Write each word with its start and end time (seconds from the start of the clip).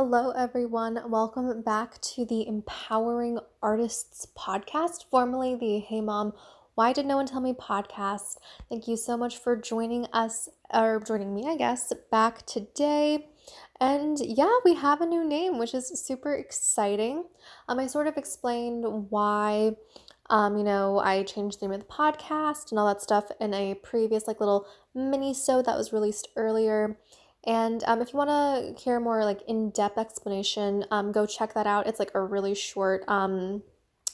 Hello, 0.00 0.30
everyone. 0.30 1.10
Welcome 1.10 1.60
back 1.62 2.00
to 2.02 2.24
the 2.24 2.46
Empowering 2.46 3.40
Artists 3.60 4.28
podcast, 4.38 5.06
formerly 5.10 5.56
the 5.56 5.80
Hey 5.80 6.00
Mom, 6.00 6.34
Why 6.76 6.92
Did 6.92 7.04
No 7.04 7.16
One 7.16 7.26
Tell 7.26 7.40
Me 7.40 7.52
podcast. 7.52 8.36
Thank 8.68 8.86
you 8.86 8.96
so 8.96 9.16
much 9.16 9.38
for 9.38 9.56
joining 9.56 10.06
us, 10.12 10.48
or 10.72 11.02
joining 11.04 11.34
me, 11.34 11.48
I 11.48 11.56
guess, 11.56 11.92
back 12.12 12.46
today. 12.46 13.26
And 13.80 14.20
yeah, 14.20 14.58
we 14.64 14.74
have 14.74 15.00
a 15.00 15.06
new 15.06 15.26
name, 15.26 15.58
which 15.58 15.74
is 15.74 15.88
super 16.00 16.32
exciting. 16.32 17.24
Um, 17.66 17.80
I 17.80 17.88
sort 17.88 18.06
of 18.06 18.16
explained 18.16 18.84
why, 19.10 19.72
um, 20.30 20.56
you 20.56 20.62
know, 20.62 21.00
I 21.00 21.24
changed 21.24 21.58
the 21.58 21.66
name 21.66 21.74
of 21.74 21.80
the 21.80 21.92
podcast 21.92 22.70
and 22.70 22.78
all 22.78 22.86
that 22.86 23.02
stuff 23.02 23.32
in 23.40 23.52
a 23.52 23.74
previous 23.74 24.28
like 24.28 24.38
little 24.38 24.64
mini 24.94 25.34
so 25.34 25.60
that 25.60 25.76
was 25.76 25.92
released 25.92 26.28
earlier. 26.36 26.96
And 27.46 27.82
um, 27.86 28.02
if 28.02 28.12
you 28.12 28.18
want 28.18 28.30
to 28.30 28.82
hear 28.82 29.00
more 29.00 29.24
like 29.24 29.42
in-depth 29.46 29.96
explanation, 29.96 30.84
um, 30.90 31.12
go 31.12 31.24
check 31.24 31.54
that 31.54 31.66
out. 31.66 31.86
It's 31.86 31.98
like 31.98 32.10
a 32.14 32.20
really 32.20 32.54
short, 32.54 33.04
um, 33.08 33.62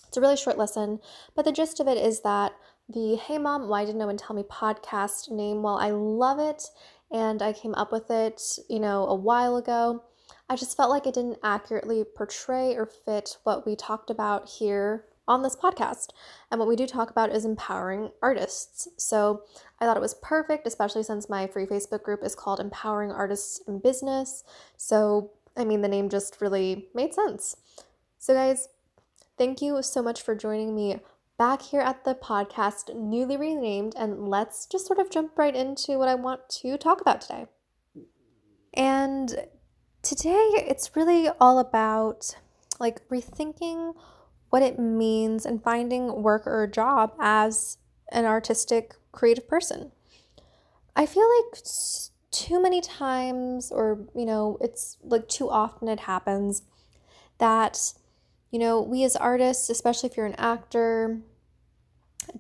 it's 0.07 0.17
a 0.17 0.21
really 0.21 0.37
short 0.37 0.59
lesson. 0.59 1.01
But 1.35 1.45
the 1.45 1.53
gist 1.53 1.81
of 1.81 1.89
it 1.89 1.99
is 1.99 2.21
that 2.21 2.53
the 2.89 3.17
Hey 3.17 3.39
Mom, 3.39 3.69
Why 3.69 3.85
Didn't 3.85 3.99
No 3.99 4.07
One 4.07 4.19
Tell 4.19 4.37
Me 4.37 4.43
podcast 4.43 5.31
name, 5.31 5.63
while 5.63 5.77
I 5.77 5.91
love 5.91 6.39
it 6.39 6.65
and 7.11 7.43
I 7.43 7.53
came 7.53 7.75
up 7.75 7.91
with 7.91 8.11
it, 8.11 8.43
you 8.69 8.79
know, 8.79 9.07
a 9.07 9.15
while 9.15 9.57
ago, 9.57 10.05
I 10.49 10.57
just 10.57 10.77
felt 10.77 10.91
like 10.91 11.07
it 11.07 11.15
didn't 11.15 11.39
accurately 11.43 12.05
portray 12.05 12.75
or 12.77 12.87
fit 12.87 13.39
what 13.45 13.67
we 13.67 13.75
talked 13.75 14.11
about 14.11 14.49
here 14.49 15.07
on 15.27 15.43
this 15.43 15.57
podcast. 15.57 16.09
And 16.51 16.59
what 16.59 16.69
we 16.69 16.77
do 16.77 16.87
talk 16.87 17.11
about 17.11 17.35
is 17.35 17.45
empowering 17.45 18.11
artists. 18.23 18.89
So 18.97 19.43
I 19.81 19.85
thought 19.85 19.97
it 19.97 20.01
was 20.01 20.15
perfect, 20.15 20.67
especially 20.67 21.03
since 21.03 21.29
my 21.29 21.47
free 21.47 21.67
Facebook 21.67 22.03
group 22.03 22.23
is 22.23 22.35
called 22.35 22.61
Empowering 22.61 23.11
Artists 23.11 23.61
in 23.67 23.79
Business. 23.81 24.45
So, 24.77 25.33
I 25.57 25.65
mean, 25.65 25.83
the 25.83 25.89
name 25.89 26.09
just 26.09 26.41
really 26.41 26.89
made 26.95 27.15
sense. 27.15 27.57
So, 28.19 28.35
guys, 28.35 28.69
thank 29.39 29.61
you 29.63 29.83
so 29.83 30.03
much 30.03 30.23
for 30.23 30.35
joining 30.35 30.75
me 30.75 31.01
back 31.39 31.63
here 31.63 31.81
at 31.81 32.05
the 32.05 32.15
podcast, 32.15 32.95
newly 32.95 33.37
renamed, 33.37 33.95
and 33.97 34.29
let's 34.29 34.67
just 34.67 34.87
sort 34.87 34.99
of 34.99 35.11
jump 35.11 35.33
right 35.37 35.55
into 35.55 35.99
what 35.99 36.09
I 36.09 36.15
want 36.15 36.49
to 36.61 36.77
talk 36.77 37.01
about 37.01 37.21
today. 37.21 37.47
And 38.73 39.47
today 40.03 40.49
it's 40.69 40.95
really 40.95 41.29
all 41.41 41.59
about 41.59 42.37
like 42.79 43.09
rethinking 43.09 43.95
what 44.55 44.63
it 44.63 44.79
means 44.79 45.45
and 45.45 45.61
finding 45.65 46.23
work 46.23 46.47
or 46.47 46.63
a 46.63 46.71
job 46.71 47.13
as 47.19 47.77
an 48.13 48.25
artistic, 48.25 48.95
creative 49.11 49.49
person. 49.49 49.91
I 50.95 51.07
feel 51.07 51.29
like 51.39 51.61
too 52.31 52.63
many 52.63 52.81
times, 52.81 53.73
or, 53.73 54.07
you 54.15 54.25
know, 54.25 54.57
it's 54.61 54.97
like 55.03 55.29
too 55.29 55.51
often 55.51 55.89
it 55.89 55.99
happens 55.99 56.63
that, 57.39 57.95
you 58.53 58.61
know, 58.61 58.81
we 58.81 59.03
as 59.03 59.17
artists, 59.17 59.69
especially 59.71 60.09
if 60.09 60.17
you're 60.17 60.25
an 60.25 60.37
actor, 60.39 61.19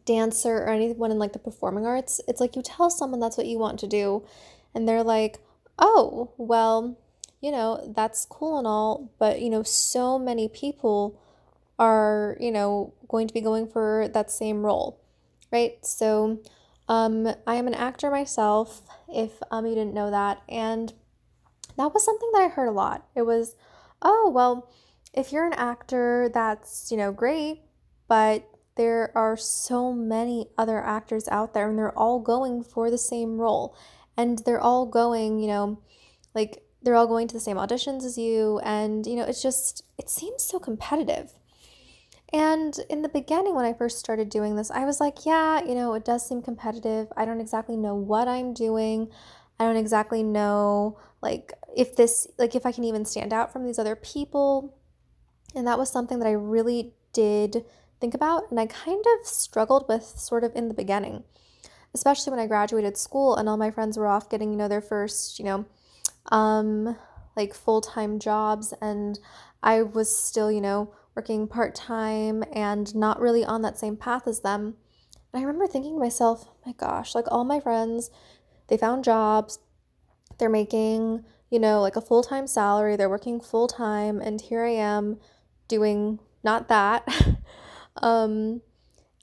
dancer, 0.04 0.58
or 0.58 0.68
anyone 0.68 1.10
in 1.10 1.18
like 1.18 1.32
the 1.32 1.40
performing 1.40 1.84
arts, 1.84 2.20
it's 2.28 2.40
like 2.40 2.54
you 2.54 2.62
tell 2.62 2.90
someone 2.90 3.18
that's 3.18 3.36
what 3.36 3.48
you 3.48 3.58
want 3.58 3.80
to 3.80 3.88
do, 3.88 4.24
and 4.72 4.86
they're 4.86 5.02
like, 5.02 5.40
oh, 5.80 6.30
well, 6.36 6.96
you 7.40 7.50
know, 7.50 7.92
that's 7.96 8.24
cool 8.24 8.56
and 8.56 8.68
all, 8.68 9.10
but, 9.18 9.42
you 9.42 9.50
know, 9.50 9.64
so 9.64 10.16
many 10.16 10.46
people 10.46 11.20
are, 11.78 12.36
you 12.40 12.50
know, 12.50 12.94
going 13.08 13.28
to 13.28 13.34
be 13.34 13.40
going 13.40 13.66
for 13.66 14.08
that 14.12 14.30
same 14.30 14.64
role, 14.64 15.00
right? 15.52 15.84
So, 15.84 16.40
um, 16.88 17.28
I 17.46 17.54
am 17.54 17.66
an 17.66 17.74
actor 17.74 18.10
myself, 18.10 18.82
if 19.08 19.32
um, 19.50 19.66
you 19.66 19.74
didn't 19.74 19.94
know 19.94 20.10
that. 20.10 20.42
And 20.48 20.92
that 21.76 21.94
was 21.94 22.04
something 22.04 22.30
that 22.32 22.42
I 22.42 22.48
heard 22.48 22.68
a 22.68 22.72
lot. 22.72 23.06
It 23.14 23.22
was, 23.22 23.56
oh, 24.02 24.30
well, 24.34 24.70
if 25.12 25.32
you're 25.32 25.46
an 25.46 25.54
actor, 25.54 26.30
that's, 26.32 26.90
you 26.90 26.96
know, 26.96 27.12
great, 27.12 27.62
but 28.08 28.48
there 28.76 29.16
are 29.16 29.36
so 29.36 29.92
many 29.92 30.48
other 30.58 30.82
actors 30.82 31.28
out 31.28 31.54
there 31.54 31.68
and 31.68 31.78
they're 31.78 31.96
all 31.98 32.18
going 32.18 32.62
for 32.62 32.90
the 32.90 32.98
same 32.98 33.38
role. 33.38 33.76
And 34.16 34.40
they're 34.40 34.60
all 34.60 34.86
going, 34.86 35.38
you 35.38 35.48
know, 35.48 35.80
like 36.34 36.64
they're 36.82 36.96
all 36.96 37.06
going 37.06 37.28
to 37.28 37.34
the 37.34 37.40
same 37.40 37.56
auditions 37.56 38.04
as 38.04 38.18
you. 38.18 38.60
And, 38.64 39.06
you 39.06 39.16
know, 39.16 39.24
it's 39.24 39.42
just, 39.42 39.84
it 39.98 40.10
seems 40.10 40.42
so 40.42 40.58
competitive. 40.58 41.32
And 42.34 42.76
in 42.90 43.02
the 43.02 43.08
beginning, 43.08 43.54
when 43.54 43.64
I 43.64 43.72
first 43.72 44.00
started 44.00 44.28
doing 44.28 44.56
this, 44.56 44.68
I 44.68 44.84
was 44.84 44.98
like, 44.98 45.24
yeah, 45.24 45.62
you 45.62 45.76
know, 45.76 45.94
it 45.94 46.04
does 46.04 46.26
seem 46.26 46.42
competitive. 46.42 47.06
I 47.16 47.24
don't 47.24 47.40
exactly 47.40 47.76
know 47.76 47.94
what 47.94 48.26
I'm 48.26 48.52
doing. 48.52 49.08
I 49.60 49.64
don't 49.64 49.76
exactly 49.76 50.24
know, 50.24 50.98
like, 51.22 51.52
if 51.76 51.94
this, 51.94 52.26
like, 52.36 52.56
if 52.56 52.66
I 52.66 52.72
can 52.72 52.82
even 52.82 53.04
stand 53.04 53.32
out 53.32 53.52
from 53.52 53.64
these 53.64 53.78
other 53.78 53.94
people. 53.94 54.76
And 55.54 55.64
that 55.68 55.78
was 55.78 55.90
something 55.90 56.18
that 56.18 56.26
I 56.26 56.32
really 56.32 56.94
did 57.12 57.64
think 58.00 58.14
about. 58.14 58.50
And 58.50 58.58
I 58.58 58.66
kind 58.66 59.04
of 59.20 59.28
struggled 59.28 59.86
with 59.88 60.02
sort 60.02 60.42
of 60.42 60.56
in 60.56 60.66
the 60.66 60.74
beginning, 60.74 61.22
especially 61.94 62.32
when 62.32 62.40
I 62.40 62.48
graduated 62.48 62.96
school 62.96 63.36
and 63.36 63.48
all 63.48 63.56
my 63.56 63.70
friends 63.70 63.96
were 63.96 64.08
off 64.08 64.28
getting, 64.28 64.50
you 64.50 64.56
know, 64.56 64.66
their 64.66 64.80
first, 64.80 65.38
you 65.38 65.44
know, 65.44 65.66
um, 66.32 66.96
like 67.36 67.54
full 67.54 67.80
time 67.80 68.18
jobs. 68.18 68.74
And 68.80 69.20
I 69.62 69.82
was 69.82 70.12
still, 70.12 70.50
you 70.50 70.60
know, 70.60 70.92
working 71.14 71.46
part 71.46 71.74
time 71.74 72.42
and 72.52 72.94
not 72.94 73.20
really 73.20 73.44
on 73.44 73.62
that 73.62 73.78
same 73.78 73.96
path 73.96 74.26
as 74.26 74.40
them. 74.40 74.76
And 75.32 75.40
I 75.40 75.46
remember 75.46 75.66
thinking 75.66 75.94
to 75.94 76.00
myself, 76.00 76.48
my 76.66 76.72
gosh, 76.72 77.14
like 77.14 77.26
all 77.28 77.44
my 77.44 77.60
friends, 77.60 78.10
they 78.68 78.76
found 78.76 79.04
jobs, 79.04 79.58
they're 80.38 80.48
making, 80.48 81.24
you 81.50 81.58
know, 81.58 81.80
like 81.80 81.96
a 81.96 82.00
full 82.00 82.22
time 82.22 82.46
salary, 82.46 82.96
they're 82.96 83.08
working 83.08 83.40
full 83.40 83.68
time, 83.68 84.20
and 84.20 84.40
here 84.40 84.64
I 84.64 84.70
am 84.70 85.18
doing 85.68 86.18
not 86.42 86.68
that. 86.68 87.08
um, 88.02 88.62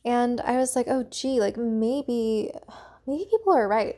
and 0.06 0.41
I 0.41 0.58
was 0.58 0.75
like, 0.75 0.88
oh, 0.90 1.06
gee, 1.09 1.40
like 1.40 1.58
maybe, 1.58 2.52
maybe 3.08 3.25
people 3.29 3.53
are 3.53 3.68
right. 3.68 3.97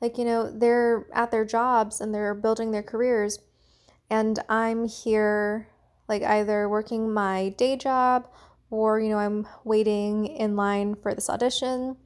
Like, 0.00 0.16
you 0.16 0.24
know, 0.24 0.50
they're 0.50 1.06
at 1.12 1.30
their 1.30 1.44
jobs 1.44 2.00
and 2.00 2.14
they're 2.14 2.34
building 2.34 2.70
their 2.70 2.82
careers, 2.82 3.38
and 4.08 4.38
I'm 4.48 4.88
here 4.88 5.69
like 6.10 6.22
either 6.22 6.68
working 6.68 7.10
my 7.14 7.54
day 7.56 7.76
job 7.76 8.28
or, 8.68 9.00
you 9.00 9.08
know, 9.08 9.18
I'm 9.18 9.48
waiting 9.64 10.26
in 10.26 10.56
line 10.56 10.94
for 10.94 11.14
this 11.14 11.30
audition. 11.30 11.96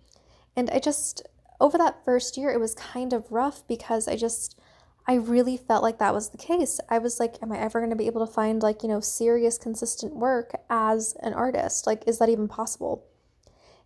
And 0.54 0.70
I 0.70 0.78
just, 0.78 1.26
over 1.60 1.76
that 1.78 2.04
first 2.04 2.36
year, 2.36 2.50
it 2.50 2.60
was 2.60 2.74
kind 2.74 3.12
of 3.12 3.32
rough 3.32 3.66
because 3.66 4.06
I 4.06 4.16
just, 4.16 4.58
I 5.06 5.14
really 5.14 5.56
felt 5.56 5.82
like 5.82 5.98
that 5.98 6.14
was 6.14 6.30
the 6.30 6.38
case. 6.38 6.80
I 6.88 6.98
was 6.98 7.18
like, 7.18 7.34
am 7.42 7.50
I 7.50 7.58
ever 7.58 7.80
going 7.80 7.90
to 7.90 7.96
be 7.96 8.06
able 8.06 8.24
to 8.26 8.32
find 8.32 8.62
like, 8.62 8.82
you 8.82 8.88
know, 8.88 9.00
serious, 9.00 9.58
consistent 9.58 10.14
work 10.14 10.54
as 10.70 11.16
an 11.20 11.34
artist? 11.34 11.86
Like, 11.86 12.04
is 12.06 12.18
that 12.18 12.28
even 12.28 12.46
possible? 12.46 13.04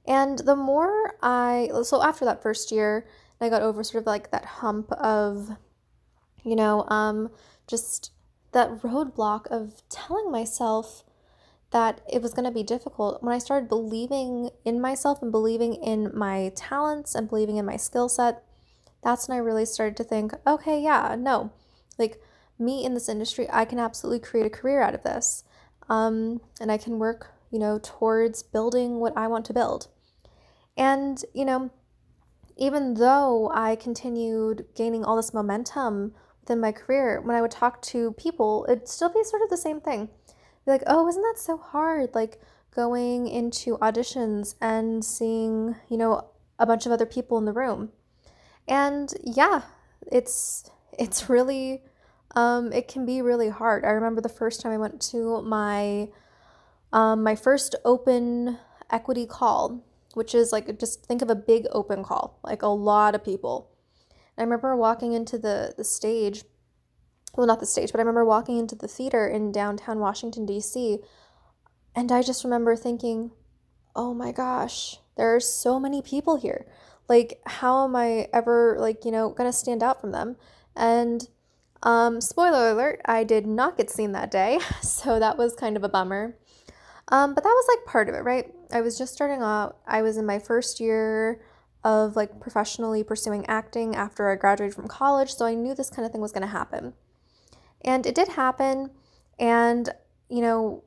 And 0.07 0.39
the 0.41 0.57
more 0.57 1.15
I, 1.23 1.71
so 1.83 2.03
after 2.03 2.25
that 2.25 2.43
first 2.43 2.71
year, 2.71 3.07
I 3.41 3.49
got 3.49 3.63
over 3.63 3.85
sort 3.85 4.03
of 4.03 4.07
like 4.07 4.31
that 4.31 4.45
hump 4.45 4.91
of, 4.93 5.51
you 6.45 6.57
know, 6.57 6.85
um, 6.89 7.31
just 7.67 8.13
that 8.59 8.83
roadblock 8.83 9.47
of 9.53 9.83
telling 9.89 10.33
myself 10.33 11.05
that 11.71 12.01
it 12.13 12.21
was 12.21 12.33
going 12.33 12.45
to 12.45 12.51
be 12.51 12.65
difficult 12.65 13.23
when 13.23 13.33
I 13.33 13.39
started 13.39 13.69
believing 13.69 14.51
in 14.65 14.81
myself 14.81 15.23
and 15.23 15.31
believing 15.31 15.75
in 15.75 16.11
my 16.13 16.51
talents 16.57 17.15
and 17.15 17.29
believing 17.29 17.57
in 17.57 17.65
my 17.65 17.77
skill 17.77 18.09
set. 18.09 18.43
That's 19.05 19.29
when 19.29 19.37
I 19.37 19.41
really 19.41 19.65
started 19.65 19.97
to 19.99 20.03
think, 20.03 20.33
okay, 20.45 20.83
yeah, 20.83 21.15
no, 21.17 21.53
like 21.99 22.21
me 22.59 22.85
in 22.85 22.95
this 22.95 23.09
industry, 23.09 23.47
I 23.53 23.65
can 23.65 23.79
absolutely 23.79 24.19
create 24.19 24.47
a 24.47 24.51
career 24.51 24.83
out 24.83 24.95
of 24.95 25.05
this. 25.05 25.45
Um, 25.89 26.41
and 26.61 26.73
I 26.73 26.79
can 26.79 26.99
work, 26.99 27.31
you 27.53 27.61
know, 27.61 27.79
towards 27.81 28.43
building 28.43 28.99
what 28.99 29.17
I 29.17 29.29
want 29.29 29.45
to 29.47 29.55
build. 29.55 29.87
And, 30.77 31.25
you 31.33 31.45
know, 31.45 31.71
even 32.57 32.95
though 32.95 33.53
I 33.55 33.77
continued 33.77 34.67
gaining 34.75 35.05
all 35.05 35.15
this 35.15 35.33
momentum 35.33 36.15
within 36.49 36.61
my 36.61 36.73
career, 36.73 37.21
when 37.21 37.37
I 37.37 37.43
would 37.43 37.51
talk 37.51 37.83
to 37.83 38.13
people, 38.13 38.65
it'd 38.69 38.89
still 38.89 39.11
be 39.11 39.23
sort 39.23 39.43
of 39.43 39.51
the 39.51 39.57
same 39.59 39.83
thing. 39.83 40.09
Be 40.65 40.73
like, 40.73 40.83
oh, 40.87 41.07
isn't 41.07 41.21
that 41.21 41.39
so 41.39 41.59
hard? 41.59 42.15
Like 42.15 42.41
going 42.75 43.27
into 43.29 43.77
auditions 43.79 44.55
and 44.61 45.05
seeing, 45.05 45.77
you 45.91 45.99
know, 45.99 46.31
a 46.59 46.65
bunch 46.65 46.87
of 46.87 46.93
other 46.93 47.05
people 47.05 47.37
in 47.37 47.45
the 47.45 47.53
room. 47.53 47.91
And 48.67 49.13
yeah, 49.23 49.63
it's 50.11 50.71
it's 50.99 51.29
really 51.29 51.83
um 52.35 52.73
it 52.73 52.89
can 52.89 53.05
be 53.05 53.21
really 53.21 53.51
hard. 53.51 53.85
I 53.85 53.91
remember 53.91 54.23
the 54.23 54.29
first 54.31 54.63
time 54.63 54.73
I 54.73 54.79
went 54.79 55.03
to 55.13 55.43
my 55.43 56.09
um 56.95 57.23
my 57.23 57.35
first 57.35 57.75
open 57.85 58.59
equity 58.91 59.27
call, 59.27 59.85
which 60.15 60.35
is 60.35 60.51
like 60.51 60.79
just 60.79 61.05
think 61.05 61.21
of 61.21 61.29
a 61.29 61.35
big 61.35 61.67
open 61.73 62.03
call, 62.03 62.39
like 62.43 62.63
a 62.63 62.69
lot 62.69 63.15
of 63.15 63.23
people. 63.23 63.71
I 64.39 64.43
remember 64.43 64.77
walking 64.77 65.13
into 65.13 65.37
the, 65.37 65.75
the 65.77 65.85
stage, 65.85 66.45
well, 67.37 67.47
not 67.47 67.61
the 67.61 67.67
stage, 67.67 67.93
but 67.93 67.99
I 67.99 68.03
remember 68.03 68.25
walking 68.25 68.59
into 68.59 68.77
the 68.77 68.89
theater 68.89 69.27
in 69.27 69.53
downtown 69.53 69.99
Washington, 69.99 70.47
D.C., 70.47 70.99
and 71.95 72.13
I 72.13 72.23
just 72.23 72.45
remember 72.45 72.77
thinking, 72.77 73.33
oh 73.97 74.15
my 74.15 74.33
gosh, 74.33 74.99
there 75.17 75.35
are 75.35 75.41
so 75.41 75.81
many 75.81 76.01
people 76.01 76.37
here. 76.37 76.67
Like, 77.09 77.41
how 77.47 77.85
am 77.85 77.97
I 77.97 78.29
ever, 78.33 78.77
like, 78.79 79.05
you 79.05 79.11
know, 79.11 79.31
gonna 79.31 79.53
stand 79.53 79.83
out 79.83 80.01
from 80.01 80.13
them? 80.13 80.37
And 80.77 81.29
Um, 81.83 82.21
spoiler 82.21 82.71
alert, 82.71 83.01
I 83.05 83.23
did 83.23 83.47
not 83.47 83.77
get 83.77 83.89
seen 83.89 84.11
that 84.13 84.33
day, 84.33 84.59
so 84.83 85.21
that 85.21 85.39
was 85.39 85.55
kind 85.55 85.77
of 85.77 85.85
a 85.85 85.89
bummer. 85.89 86.37
Um, 87.09 87.35
but 87.35 87.45
that 87.45 87.51
was 87.51 87.67
like 87.69 87.87
part 87.87 88.09
of 88.09 88.17
it, 88.17 88.25
right? 88.25 88.53
I 88.73 88.81
was 88.81 88.99
just 88.99 89.13
starting 89.15 89.43
out. 89.43 89.79
I 89.87 90.03
was 90.03 90.17
in 90.17 90.27
my 90.27 90.39
first 90.41 90.81
year 90.81 91.41
of 91.85 92.17
like 92.17 92.41
professionally 92.41 93.03
pursuing 93.03 93.47
acting 93.47 93.95
after 93.95 94.31
I 94.31 94.37
graduated 94.37 94.75
from 94.75 94.89
college, 94.89 95.35
so 95.35 95.47
I 95.47 95.55
knew 95.55 95.75
this 95.75 95.91
kind 95.91 96.05
of 96.05 96.13
thing 96.13 96.21
was 96.21 96.33
going 96.33 96.43
to 96.43 96.49
happen. 96.49 96.95
And 97.83 98.07
it 98.07 98.15
did 98.15 98.29
happen, 98.29 98.91
and 99.39 99.91
you 100.29 100.43
know, 100.43 100.85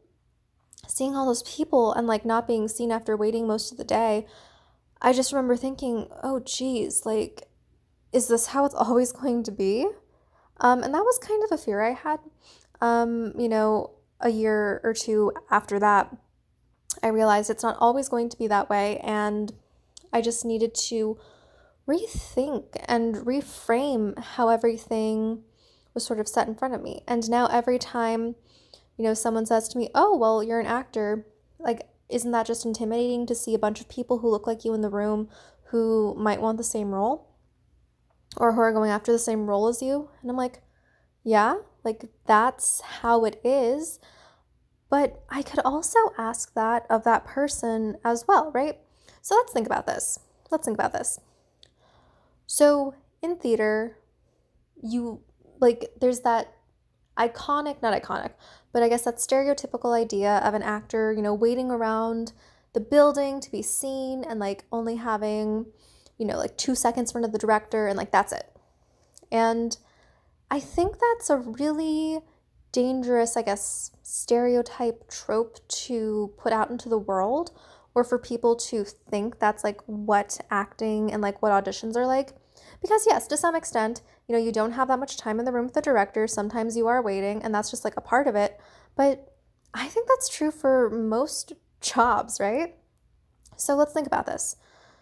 seeing 0.88 1.16
all 1.16 1.26
those 1.26 1.44
people 1.44 1.94
and 1.94 2.08
like 2.08 2.26
not 2.26 2.48
being 2.48 2.68
seen 2.68 2.92
after 2.92 3.16
waiting 3.16 3.48
most 3.48 3.72
of 3.72 3.78
the 3.78 3.84
day, 3.84 4.26
I 5.02 5.14
just 5.14 5.32
remember 5.32 5.56
thinking, 5.56 6.08
oh, 6.22 6.40
geez, 6.40 7.06
like, 7.06 7.48
is 8.12 8.28
this 8.28 8.48
how 8.48 8.66
it's 8.66 8.76
always 8.78 9.12
going 9.12 9.44
to 9.44 9.52
be? 9.52 9.88
Um, 10.60 10.84
and 10.84 10.94
that 10.94 11.04
was 11.04 11.18
kind 11.18 11.44
of 11.44 11.52
a 11.52 11.58
fear 11.58 11.82
I 11.82 11.94
had. 11.94 12.20
Um, 12.82 13.34
you 13.38 13.50
know, 13.50 13.92
a 14.20 14.30
year 14.30 14.82
or 14.84 14.94
two 14.94 15.32
after 15.50 15.80
that, 15.80 16.16
I 17.02 17.08
realized 17.08 17.50
it's 17.50 17.64
not 17.64 17.78
always 17.80 18.10
going 18.10 18.30
to 18.30 18.38
be 18.38 18.48
that 18.48 18.70
way. 18.70 18.98
And 18.98 19.54
I 20.14 20.22
just 20.22 20.46
needed 20.46 20.74
to 20.76 21.18
rethink 21.88 22.84
and 22.86 23.16
reframe 23.16 24.18
how 24.20 24.50
everything 24.50 25.44
was 25.94 26.06
sort 26.06 26.20
of 26.20 26.28
set 26.28 26.48
in 26.48 26.56
front 26.56 26.74
of 26.74 26.82
me. 26.82 27.04
And 27.08 27.30
now 27.30 27.48
every 27.48 27.78
time, 27.78 28.36
you 28.98 29.04
know, 29.04 29.14
someone 29.14 29.46
says 29.46 29.68
to 29.70 29.78
me, 29.78 29.90
Oh, 29.94 30.18
well, 30.18 30.44
you're 30.44 30.60
an 30.60 30.66
actor, 30.66 31.28
like, 31.60 31.88
isn't 32.10 32.32
that 32.32 32.46
just 32.46 32.66
intimidating 32.66 33.26
to 33.26 33.36
see 33.36 33.54
a 33.54 33.60
bunch 33.60 33.80
of 33.80 33.90
people 33.90 34.20
who 34.20 34.30
look 34.30 34.46
like 34.46 34.66
you 34.66 34.74
in 34.74 34.82
the 34.82 34.90
room 34.90 35.30
who 35.66 36.14
might 36.16 36.42
want 36.42 36.58
the 36.58 36.64
same 36.64 36.94
role? 36.94 37.30
Or 38.38 38.54
who 38.54 38.62
are 38.62 38.74
going 38.74 38.92
after 38.92 39.12
the 39.12 39.20
same 39.20 39.48
role 39.48 39.68
as 39.68 39.82
you? 39.82 40.10
And 40.22 40.30
I'm 40.30 40.38
like, 40.38 40.62
yeah, 41.24 41.56
like 41.84 42.06
that's 42.26 42.82
how 42.82 43.26
it 43.26 43.40
is. 43.44 44.00
But 44.90 45.24
I 45.30 45.42
could 45.42 45.60
also 45.60 46.00
ask 46.18 46.54
that 46.54 46.86
of 46.90 47.04
that 47.04 47.26
person 47.26 47.96
as 48.04 48.26
well, 48.28 48.52
right? 48.54 48.80
So 49.22 49.36
let's 49.36 49.54
think 49.54 49.66
about 49.66 49.86
this. 49.86 50.20
Let's 50.50 50.66
think 50.66 50.76
about 50.76 50.94
this. 50.94 51.20
So 52.48 52.96
in 53.22 53.38
theater, 53.38 53.98
you 54.82 55.22
like, 55.60 55.92
there's 56.00 56.22
that 56.22 56.54
iconic, 57.18 57.82
not 57.82 58.00
iconic, 58.00 58.32
but 58.74 58.82
I 58.82 58.90
guess 58.90 59.04
that 59.04 59.18
stereotypical 59.18 59.96
idea 59.96 60.38
of 60.38 60.54
an 60.54 60.64
actor, 60.64 61.14
you 61.14 61.22
know, 61.22 61.34
waiting 61.34 61.70
around 61.70 62.34
the 62.74 62.80
building 62.80 63.40
to 63.42 63.52
be 63.52 63.62
seen 63.62 64.24
and 64.24 64.40
like 64.40 64.66
only 64.72 64.96
having, 64.96 65.68
you 66.18 66.26
know, 66.26 66.38
like 66.38 66.58
two 66.58 66.74
seconds 66.74 67.12
in 67.12 67.14
front 67.14 67.26
of 67.26 67.32
the 67.32 67.38
director 67.38 67.88
and 67.88 67.98
like 67.98 68.12
that's 68.12 68.32
it. 68.32 68.56
And 69.32 69.78
I 70.50 70.60
think 70.60 70.98
that's 71.00 71.30
a 71.30 71.38
really 71.38 72.20
dangerous, 72.72 73.38
I 73.38 73.42
guess, 73.42 73.92
stereotype 74.04 75.10
trope 75.10 75.66
to 75.68 76.34
put 76.38 76.54
out 76.54 76.70
into 76.70 76.90
the 76.90 76.98
world 76.98 77.52
or 77.94 78.04
for 78.04 78.18
people 78.18 78.56
to 78.56 78.84
think 78.84 79.40
that's 79.40 79.64
like 79.64 79.82
what 79.86 80.40
acting 80.50 81.12
and 81.12 81.22
like 81.22 81.42
what 81.42 81.52
auditions 81.52 81.96
are 81.96 82.08
like. 82.08 82.32
Because, 82.82 83.06
yes, 83.08 83.28
to 83.28 83.38
some 83.38 83.56
extent, 83.56 84.02
you 84.28 84.36
know, 84.36 84.42
you 84.42 84.52
don't 84.52 84.72
have 84.72 84.88
that 84.88 85.00
much 85.00 85.18
time 85.18 85.40
in 85.40 85.46
the 85.46 85.52
room 85.52 85.66
with 85.66 85.74
the 85.74 85.82
director. 85.82 86.28
Sometimes 86.28 86.76
you 86.76 86.88
are 86.88 87.02
waiting, 87.02 87.44
and 87.44 87.54
that's 87.54 87.70
just 87.70 87.84
like 87.84 87.98
a 87.98 88.02
part 88.02 88.28
of 88.28 88.36
it. 88.36 88.60
But 88.96 89.34
I 89.74 89.88
think 89.88 90.08
that's 90.08 90.30
true 90.30 90.52
for 90.52 90.90
most 90.90 91.54
jobs, 91.80 92.40
right? 92.40 92.76
So 93.56 93.76
let's 93.76 93.94
think 93.94 94.08
about 94.08 94.26
this. 94.26 94.56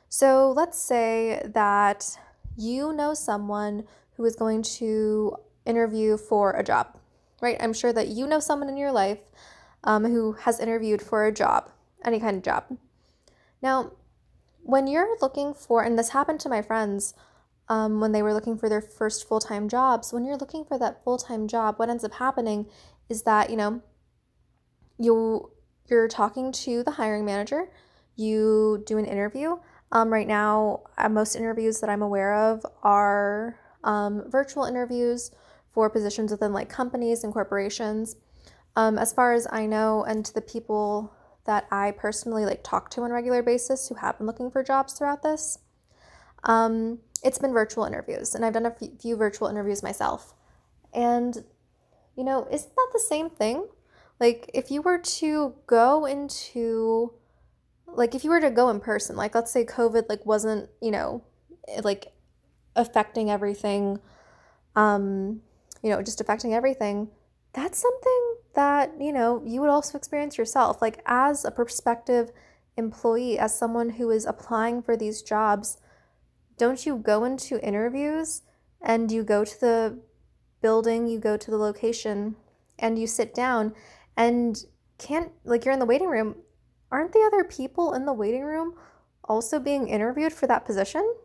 So 0.09 0.51
let's 0.51 0.77
say 0.77 1.41
that 1.45 2.17
you 2.57 2.91
know 2.91 3.13
someone 3.13 3.85
who 4.17 4.25
is 4.25 4.35
going 4.35 4.63
to 4.63 5.37
interview 5.65 6.17
for 6.17 6.51
a 6.51 6.63
job, 6.63 6.97
right? 7.41 7.57
I'm 7.59 7.73
sure 7.73 7.93
that 7.93 8.07
you 8.07 8.27
know 8.27 8.39
someone 8.39 8.67
in 8.67 8.77
your 8.77 8.91
life 8.91 9.19
um, 9.83 10.03
who 10.03 10.33
has 10.33 10.59
interviewed 10.59 11.01
for 11.01 11.25
a 11.25 11.31
job, 11.31 11.71
any 12.03 12.19
kind 12.19 12.37
of 12.37 12.43
job. 12.43 12.65
Now, 13.61 13.91
when 14.63 14.87
you're 14.87 15.17
looking 15.21 15.53
for, 15.53 15.83
and 15.83 15.97
this 15.97 16.09
happened 16.09 16.39
to 16.41 16.49
my 16.49 16.61
friends 16.61 17.13
um, 17.67 17.99
when 17.99 18.11
they 18.11 18.21
were 18.21 18.33
looking 18.33 18.57
for 18.57 18.69
their 18.69 18.81
first 18.81 19.27
full 19.27 19.39
time 19.39 19.69
jobs, 19.69 20.13
when 20.13 20.25
you're 20.25 20.37
looking 20.37 20.65
for 20.65 20.77
that 20.77 21.03
full 21.03 21.17
time 21.17 21.47
job, 21.47 21.75
what 21.77 21.89
ends 21.89 22.03
up 22.03 22.13
happening 22.13 22.67
is 23.09 23.23
that, 23.23 23.49
you 23.49 23.57
know, 23.57 23.81
you 24.97 25.51
you're 25.87 26.07
talking 26.07 26.51
to 26.51 26.83
the 26.83 26.91
hiring 26.91 27.25
manager, 27.25 27.71
you 28.15 28.83
do 28.85 28.97
an 28.97 29.05
interview. 29.05 29.57
Um, 29.91 30.13
right 30.13 30.27
now, 30.27 30.83
uh, 30.97 31.09
most 31.09 31.35
interviews 31.35 31.79
that 31.79 31.89
I'm 31.89 32.03
aware 32.03 32.35
of 32.35 32.63
are 32.83 33.59
um, 33.83 34.29
virtual 34.29 34.65
interviews 34.65 35.31
for 35.69 35.89
positions 35.89 36.31
within 36.31 36.53
like 36.53 36.69
companies 36.69 37.23
and 37.23 37.33
corporations. 37.33 38.17
Um, 38.75 38.99
as 38.99 39.11
far 39.11 39.33
as 39.33 39.47
I 39.51 39.65
know, 39.65 40.03
and 40.03 40.23
to 40.25 40.33
the 40.33 40.41
people 40.41 41.11
that 41.49 41.65
I 41.71 41.89
personally 41.89 42.45
like 42.45 42.63
talk 42.63 42.91
to 42.91 43.01
on 43.01 43.09
a 43.09 43.13
regular 43.15 43.41
basis 43.41 43.89
who 43.89 43.95
have 43.95 44.19
been 44.19 44.27
looking 44.27 44.51
for 44.51 44.61
jobs 44.61 44.93
throughout 44.93 45.23
this, 45.23 45.57
um, 46.43 46.99
it's 47.23 47.39
been 47.39 47.53
virtual 47.53 47.85
interviews, 47.85 48.35
and 48.35 48.45
I've 48.45 48.53
done 48.53 48.67
a 48.67 48.75
few 49.01 49.15
virtual 49.15 49.47
interviews 49.47 49.81
myself. 49.81 50.35
And, 50.93 51.43
you 52.15 52.23
know, 52.23 52.47
isn't 52.51 52.75
that 52.75 52.89
the 52.93 52.99
same 52.99 53.31
thing? 53.31 53.67
Like, 54.19 54.51
if 54.53 54.69
you 54.69 54.83
were 54.83 54.99
to 54.99 55.55
go 55.65 56.05
into, 56.05 57.13
like, 57.87 58.13
if 58.13 58.23
you 58.23 58.29
were 58.29 58.41
to 58.41 58.51
go 58.51 58.69
in 58.69 58.79
person, 58.79 59.15
like, 59.15 59.33
let's 59.33 59.51
say 59.51 59.65
COVID, 59.65 60.03
like, 60.07 60.23
wasn't, 60.27 60.69
you 60.83 60.91
know, 60.91 61.23
like, 61.81 62.13
affecting 62.75 63.31
everything, 63.31 63.97
um, 64.75 65.41
you 65.81 65.89
know, 65.89 66.03
just 66.03 66.21
affecting 66.21 66.53
everything, 66.53 67.09
that's 67.53 67.79
something 67.79 68.35
that, 68.59 68.91
you 68.99 69.13
know, 69.13 69.41
you 69.45 69.61
would 69.61 69.69
also 69.69 69.97
experience 69.97 70.37
yourself. 70.37 70.81
Like, 70.81 71.01
as 71.05 71.45
a 71.45 71.51
prospective 71.51 72.29
employee, 72.75 73.39
as 73.39 73.57
someone 73.57 73.91
who 73.91 74.09
is 74.09 74.25
applying 74.25 74.81
for 74.81 74.97
these 74.97 75.21
jobs, 75.21 75.77
don't 76.57 76.85
you 76.85 76.97
go 76.97 77.23
into 77.23 77.65
interviews 77.65 78.41
and 78.81 79.13
you 79.13 79.23
go 79.23 79.45
to 79.45 79.59
the 79.61 79.99
building, 80.61 81.07
you 81.07 81.19
go 81.19 81.37
to 81.37 81.49
the 81.49 81.57
location, 81.57 82.35
and 82.77 82.99
you 82.99 83.07
sit 83.07 83.33
down 83.33 83.73
and 84.17 84.65
can't, 84.97 85.31
like, 85.45 85.63
you're 85.63 85.73
in 85.73 85.79
the 85.79 85.85
waiting 85.85 86.09
room. 86.09 86.35
Aren't 86.91 87.13
the 87.13 87.23
other 87.25 87.45
people 87.45 87.93
in 87.93 88.05
the 88.05 88.11
waiting 88.11 88.43
room 88.43 88.73
also 89.23 89.57
being 89.57 89.87
interviewed 89.87 90.33
for 90.33 90.47
that 90.47 90.65
position? 90.65 91.15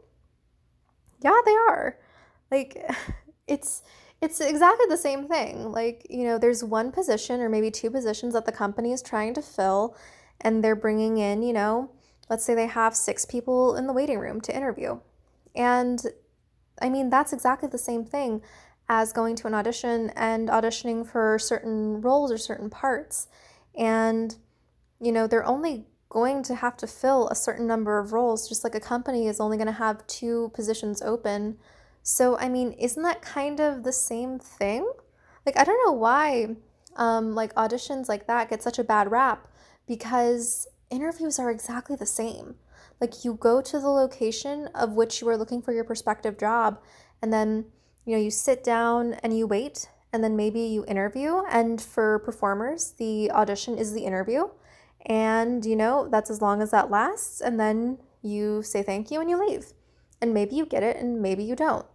Yeah, 1.20 1.40
they 1.44 1.56
are. 1.68 1.98
Like, 2.52 2.88
it's, 3.48 3.82
it's 4.24 4.40
exactly 4.40 4.86
the 4.88 4.96
same 4.96 5.28
thing. 5.28 5.70
Like, 5.70 6.06
you 6.08 6.24
know, 6.24 6.38
there's 6.38 6.64
one 6.64 6.90
position 6.90 7.40
or 7.40 7.48
maybe 7.48 7.70
two 7.70 7.90
positions 7.90 8.32
that 8.32 8.46
the 8.46 8.52
company 8.52 8.90
is 8.92 9.02
trying 9.02 9.34
to 9.34 9.42
fill, 9.42 9.96
and 10.40 10.64
they're 10.64 10.74
bringing 10.74 11.18
in, 11.18 11.42
you 11.42 11.52
know, 11.52 11.90
let's 12.30 12.44
say 12.44 12.54
they 12.54 12.66
have 12.66 12.96
six 12.96 13.24
people 13.24 13.76
in 13.76 13.86
the 13.86 13.92
waiting 13.92 14.18
room 14.18 14.40
to 14.40 14.56
interview. 14.56 14.98
And 15.54 16.00
I 16.80 16.88
mean, 16.88 17.10
that's 17.10 17.32
exactly 17.32 17.68
the 17.68 17.78
same 17.78 18.04
thing 18.04 18.42
as 18.88 19.12
going 19.12 19.36
to 19.36 19.46
an 19.46 19.54
audition 19.54 20.10
and 20.16 20.48
auditioning 20.48 21.06
for 21.06 21.38
certain 21.38 22.00
roles 22.00 22.32
or 22.32 22.38
certain 22.38 22.70
parts. 22.70 23.28
And, 23.76 24.36
you 25.00 25.12
know, 25.12 25.26
they're 25.26 25.46
only 25.46 25.86
going 26.08 26.42
to 26.44 26.54
have 26.54 26.76
to 26.78 26.86
fill 26.86 27.28
a 27.28 27.34
certain 27.34 27.66
number 27.66 27.98
of 27.98 28.12
roles, 28.12 28.48
just 28.48 28.64
like 28.64 28.74
a 28.74 28.80
company 28.80 29.26
is 29.26 29.40
only 29.40 29.56
going 29.56 29.66
to 29.66 29.72
have 29.72 30.06
two 30.06 30.50
positions 30.54 31.02
open. 31.02 31.58
So, 32.04 32.38
I 32.38 32.48
mean, 32.48 32.72
isn't 32.72 33.02
that 33.02 33.22
kind 33.22 33.58
of 33.58 33.82
the 33.82 33.92
same 33.92 34.38
thing? 34.38 34.88
Like, 35.44 35.58
I 35.58 35.64
don't 35.64 35.84
know 35.84 35.92
why, 35.92 36.54
um, 36.94 37.34
like, 37.34 37.52
auditions 37.54 38.08
like 38.08 38.28
that 38.28 38.50
get 38.50 38.62
such 38.62 38.78
a 38.78 38.84
bad 38.84 39.10
rap 39.10 39.48
because 39.88 40.68
interviews 40.90 41.38
are 41.38 41.50
exactly 41.50 41.96
the 41.96 42.06
same. 42.06 42.54
Like 43.00 43.24
you 43.24 43.34
go 43.34 43.60
to 43.60 43.78
the 43.80 43.88
location 43.88 44.68
of 44.74 44.92
which 44.92 45.20
you 45.20 45.28
are 45.28 45.36
looking 45.36 45.60
for 45.60 45.72
your 45.72 45.84
prospective 45.84 46.38
job, 46.38 46.78
and 47.20 47.32
then 47.32 47.66
you 48.04 48.14
know 48.14 48.22
you 48.22 48.30
sit 48.30 48.62
down 48.62 49.14
and 49.14 49.36
you 49.36 49.46
wait, 49.46 49.88
and 50.12 50.22
then 50.22 50.36
maybe 50.36 50.60
you 50.60 50.84
interview. 50.86 51.42
And 51.50 51.80
for 51.80 52.20
performers, 52.20 52.92
the 52.98 53.30
audition 53.30 53.76
is 53.76 53.92
the 53.92 54.04
interview, 54.04 54.48
and 55.06 55.64
you 55.64 55.76
know 55.76 56.08
that's 56.08 56.30
as 56.30 56.40
long 56.40 56.62
as 56.62 56.70
that 56.70 56.90
lasts, 56.90 57.40
and 57.40 57.58
then 57.58 57.98
you 58.22 58.62
say 58.62 58.82
thank 58.82 59.10
you 59.10 59.20
and 59.20 59.28
you 59.28 59.38
leave, 59.38 59.72
and 60.20 60.32
maybe 60.32 60.54
you 60.54 60.64
get 60.64 60.82
it, 60.82 60.96
and 60.96 61.20
maybe 61.20 61.42
you 61.44 61.56
don't. 61.56 61.86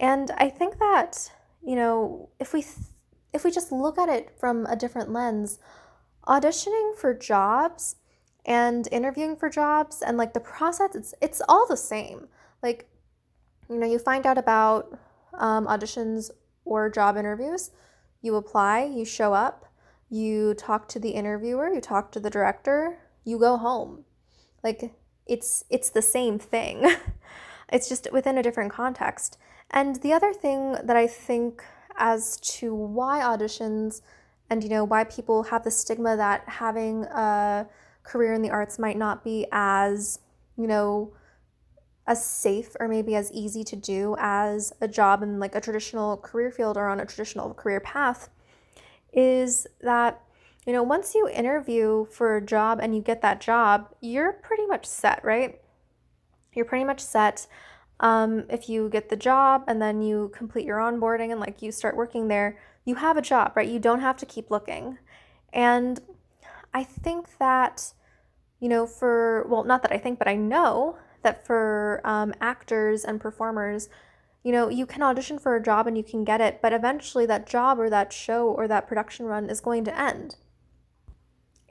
And 0.00 0.30
I 0.38 0.48
think 0.48 0.78
that 0.78 1.30
you 1.62 1.76
know 1.76 2.30
if 2.40 2.52
we 2.52 2.62
th- 2.62 2.86
if 3.32 3.44
we 3.44 3.50
just 3.52 3.70
look 3.70 3.98
at 3.98 4.08
it 4.08 4.32
from 4.40 4.66
a 4.66 4.74
different 4.74 5.12
lens, 5.12 5.58
auditioning 6.26 6.96
for 6.96 7.14
jobs 7.14 7.96
and 8.46 8.88
interviewing 8.90 9.36
for 9.36 9.50
jobs 9.50 10.02
and 10.02 10.16
like 10.16 10.32
the 10.32 10.40
process 10.40 10.94
it's 10.94 11.14
it's 11.20 11.42
all 11.48 11.66
the 11.68 11.76
same. 11.76 12.28
Like 12.62 12.88
you 13.68 13.76
know 13.78 13.86
you 13.86 13.98
find 13.98 14.26
out 14.26 14.38
about 14.38 14.98
um, 15.34 15.66
auditions 15.66 16.30
or 16.64 16.90
job 16.90 17.16
interviews 17.16 17.70
you 18.22 18.36
apply 18.36 18.84
you 18.84 19.04
show 19.04 19.32
up 19.32 19.66
you 20.10 20.54
talk 20.54 20.88
to 20.88 20.98
the 20.98 21.10
interviewer 21.10 21.72
you 21.72 21.80
talk 21.80 22.10
to 22.12 22.20
the 22.20 22.30
director 22.30 22.98
you 23.24 23.38
go 23.38 23.56
home. 23.58 24.04
Like 24.64 24.92
it's 25.26 25.64
it's 25.70 25.90
the 25.90 26.02
same 26.02 26.38
thing 26.38 26.84
it's 27.72 27.88
just 27.88 28.08
within 28.12 28.38
a 28.38 28.42
different 28.42 28.72
context. 28.72 29.38
And 29.70 29.96
the 30.02 30.12
other 30.12 30.32
thing 30.32 30.72
that 30.82 30.96
i 30.96 31.06
think 31.06 31.62
as 31.96 32.38
to 32.40 32.74
why 32.74 33.20
auditions 33.20 34.00
and 34.48 34.64
you 34.64 34.70
know 34.70 34.84
why 34.84 35.04
people 35.04 35.44
have 35.44 35.62
the 35.62 35.70
stigma 35.70 36.16
that 36.16 36.42
having 36.48 37.04
a 37.04 37.68
career 38.02 38.32
in 38.32 38.42
the 38.42 38.50
arts 38.50 38.78
might 38.78 38.96
not 38.96 39.22
be 39.22 39.46
as 39.52 40.18
you 40.56 40.66
know 40.66 41.12
as 42.06 42.24
safe 42.24 42.74
or 42.80 42.88
maybe 42.88 43.14
as 43.14 43.30
easy 43.32 43.62
to 43.62 43.76
do 43.76 44.16
as 44.18 44.72
a 44.80 44.88
job 44.88 45.22
in 45.22 45.38
like 45.38 45.54
a 45.54 45.60
traditional 45.60 46.16
career 46.16 46.50
field 46.50 46.76
or 46.76 46.88
on 46.88 46.98
a 46.98 47.06
traditional 47.06 47.54
career 47.54 47.78
path 47.78 48.30
is 49.12 49.66
that 49.80 50.20
you 50.66 50.72
know 50.72 50.82
once 50.82 51.14
you 51.14 51.28
interview 51.28 52.04
for 52.06 52.36
a 52.36 52.44
job 52.44 52.80
and 52.82 52.96
you 52.96 53.02
get 53.02 53.22
that 53.22 53.40
job 53.40 53.88
you're 54.00 54.32
pretty 54.32 54.66
much 54.66 54.86
set 54.86 55.22
right 55.24 55.59
you're 56.54 56.64
pretty 56.64 56.84
much 56.84 57.00
set. 57.00 57.46
Um, 58.00 58.44
if 58.48 58.68
you 58.68 58.88
get 58.88 59.10
the 59.10 59.16
job 59.16 59.64
and 59.66 59.80
then 59.80 60.00
you 60.00 60.30
complete 60.34 60.64
your 60.64 60.78
onboarding 60.78 61.30
and 61.30 61.38
like 61.38 61.60
you 61.60 61.70
start 61.70 61.96
working 61.96 62.28
there 62.28 62.58
you 62.86 62.94
have 62.94 63.18
a 63.18 63.22
job 63.22 63.52
right? 63.54 63.68
You 63.68 63.78
don't 63.78 64.00
have 64.00 64.16
to 64.18 64.26
keep 64.26 64.50
looking. 64.50 64.98
And 65.52 66.00
i 66.72 66.84
think 66.84 67.36
that 67.38 67.92
you 68.60 68.68
know 68.68 68.86
for 68.86 69.44
well 69.48 69.64
not 69.64 69.82
that 69.82 69.90
i 69.90 69.98
think 69.98 70.20
but 70.20 70.28
i 70.28 70.36
know 70.36 70.96
that 71.22 71.46
for 71.46 72.00
um, 72.04 72.34
actors 72.40 73.04
and 73.04 73.20
performers, 73.20 73.88
you 74.42 74.52
know, 74.52 74.68
you 74.68 74.86
can 74.86 75.02
audition 75.02 75.38
for 75.38 75.54
a 75.54 75.62
job 75.62 75.86
and 75.86 75.96
you 75.96 76.04
can 76.04 76.24
get 76.24 76.40
it, 76.40 76.60
but 76.62 76.72
eventually 76.72 77.26
that 77.26 77.46
job 77.46 77.78
or 77.78 77.90
that 77.90 78.12
show 78.12 78.48
or 78.48 78.66
that 78.68 78.88
production 78.88 79.26
run 79.26 79.50
is 79.50 79.60
going 79.60 79.84
to 79.84 80.00
end. 80.00 80.36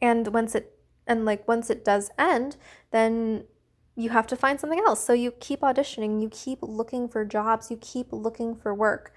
And 0.02 0.28
once 0.30 0.56
it 0.56 0.76
and 1.08 1.26
like 1.26 1.48
once 1.48 1.70
it 1.70 1.84
does 1.84 2.12
end, 2.18 2.56
then 2.92 3.46
you 4.00 4.10
have 4.12 4.28
to 4.28 4.36
find 4.38 4.60
something 4.60 4.80
else. 4.80 5.04
So 5.04 5.12
you 5.12 5.32
keep 5.32 5.60
auditioning, 5.60 6.22
you 6.22 6.30
keep 6.30 6.60
looking 6.62 7.10
for 7.10 7.26
jobs, 7.26 7.70
you 7.70 7.78
keep 7.78 8.08
looking 8.12 8.56
for 8.56 8.74
work. 8.74 9.14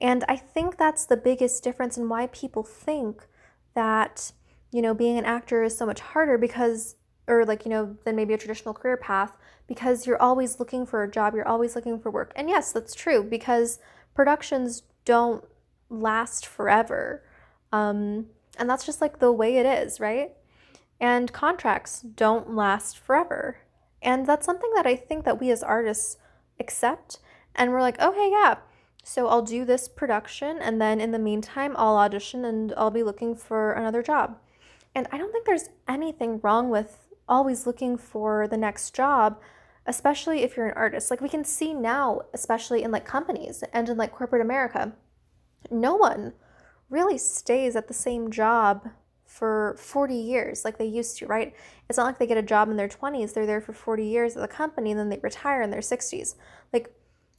And 0.00 0.22
I 0.28 0.36
think 0.36 0.76
that's 0.76 1.06
the 1.06 1.16
biggest 1.16 1.64
difference 1.64 1.96
in 1.96 2.08
why 2.08 2.26
people 2.26 2.62
think 2.62 3.26
that, 3.74 4.32
you 4.70 4.82
know, 4.82 4.92
being 4.92 5.16
an 5.18 5.24
actor 5.24 5.62
is 5.62 5.76
so 5.76 5.86
much 5.86 6.00
harder 6.00 6.36
because 6.36 6.96
or 7.26 7.44
like, 7.44 7.64
you 7.64 7.70
know, 7.70 7.96
than 8.04 8.16
maybe 8.16 8.34
a 8.34 8.38
traditional 8.38 8.74
career 8.74 8.96
path 8.96 9.36
because 9.66 10.06
you're 10.06 10.20
always 10.20 10.58
looking 10.58 10.86
for 10.86 11.02
a 11.02 11.10
job, 11.10 11.34
you're 11.34 11.48
always 11.48 11.74
looking 11.74 11.98
for 11.98 12.10
work. 12.10 12.32
And 12.36 12.48
yes, 12.48 12.72
that's 12.72 12.94
true 12.94 13.22
because 13.22 13.78
productions 14.14 14.82
don't 15.04 15.44
last 15.88 16.46
forever. 16.46 17.22
Um, 17.72 18.26
and 18.58 18.68
that's 18.68 18.84
just 18.84 19.00
like 19.00 19.20
the 19.20 19.32
way 19.32 19.56
it 19.56 19.66
is, 19.66 20.00
right? 20.00 20.32
And 21.00 21.32
contracts 21.32 22.00
don't 22.00 22.54
last 22.54 22.98
forever. 22.98 23.58
And 24.02 24.26
that's 24.26 24.46
something 24.46 24.70
that 24.74 24.86
I 24.86 24.96
think 24.96 25.24
that 25.24 25.40
we 25.40 25.50
as 25.50 25.62
artists 25.62 26.16
accept. 26.60 27.18
And 27.54 27.72
we're 27.72 27.80
like, 27.80 28.00
okay, 28.00 28.30
yeah, 28.30 28.56
so 29.08 29.26
I'll 29.28 29.42
do 29.42 29.64
this 29.64 29.88
production. 29.88 30.58
And 30.58 30.80
then 30.80 31.00
in 31.00 31.12
the 31.12 31.18
meantime, 31.18 31.74
I'll 31.76 31.96
audition 31.96 32.44
and 32.44 32.74
I'll 32.76 32.90
be 32.90 33.02
looking 33.02 33.34
for 33.34 33.72
another 33.72 34.02
job. 34.02 34.36
And 34.94 35.06
I 35.10 35.18
don't 35.18 35.32
think 35.32 35.46
there's 35.46 35.70
anything 35.88 36.40
wrong 36.42 36.70
with 36.70 36.98
always 37.28 37.66
looking 37.66 37.96
for 37.96 38.46
the 38.48 38.56
next 38.56 38.94
job, 38.94 39.40
especially 39.86 40.42
if 40.42 40.56
you're 40.56 40.68
an 40.68 40.76
artist. 40.76 41.10
Like 41.10 41.20
we 41.20 41.28
can 41.28 41.44
see 41.44 41.72
now, 41.72 42.22
especially 42.34 42.82
in 42.82 42.90
like 42.90 43.04
companies 43.04 43.64
and 43.72 43.88
in 43.88 43.96
like 43.96 44.14
corporate 44.14 44.42
America, 44.42 44.92
no 45.70 45.94
one 45.94 46.34
really 46.90 47.18
stays 47.18 47.76
at 47.76 47.88
the 47.88 47.94
same 47.94 48.30
job 48.30 48.88
for 49.38 49.76
40 49.78 50.14
years 50.14 50.64
like 50.64 50.78
they 50.78 50.86
used 50.86 51.16
to, 51.18 51.26
right? 51.26 51.54
It's 51.88 51.96
not 51.96 52.06
like 52.06 52.18
they 52.18 52.26
get 52.26 52.36
a 52.36 52.42
job 52.42 52.68
in 52.68 52.76
their 52.76 52.88
20s, 52.88 53.32
they're 53.32 53.46
there 53.46 53.60
for 53.60 53.72
40 53.72 54.04
years 54.04 54.36
at 54.36 54.42
the 54.42 54.48
company 54.48 54.90
and 54.90 54.98
then 54.98 55.10
they 55.10 55.20
retire 55.22 55.62
in 55.62 55.70
their 55.70 55.80
60s. 55.80 56.34
Like 56.72 56.92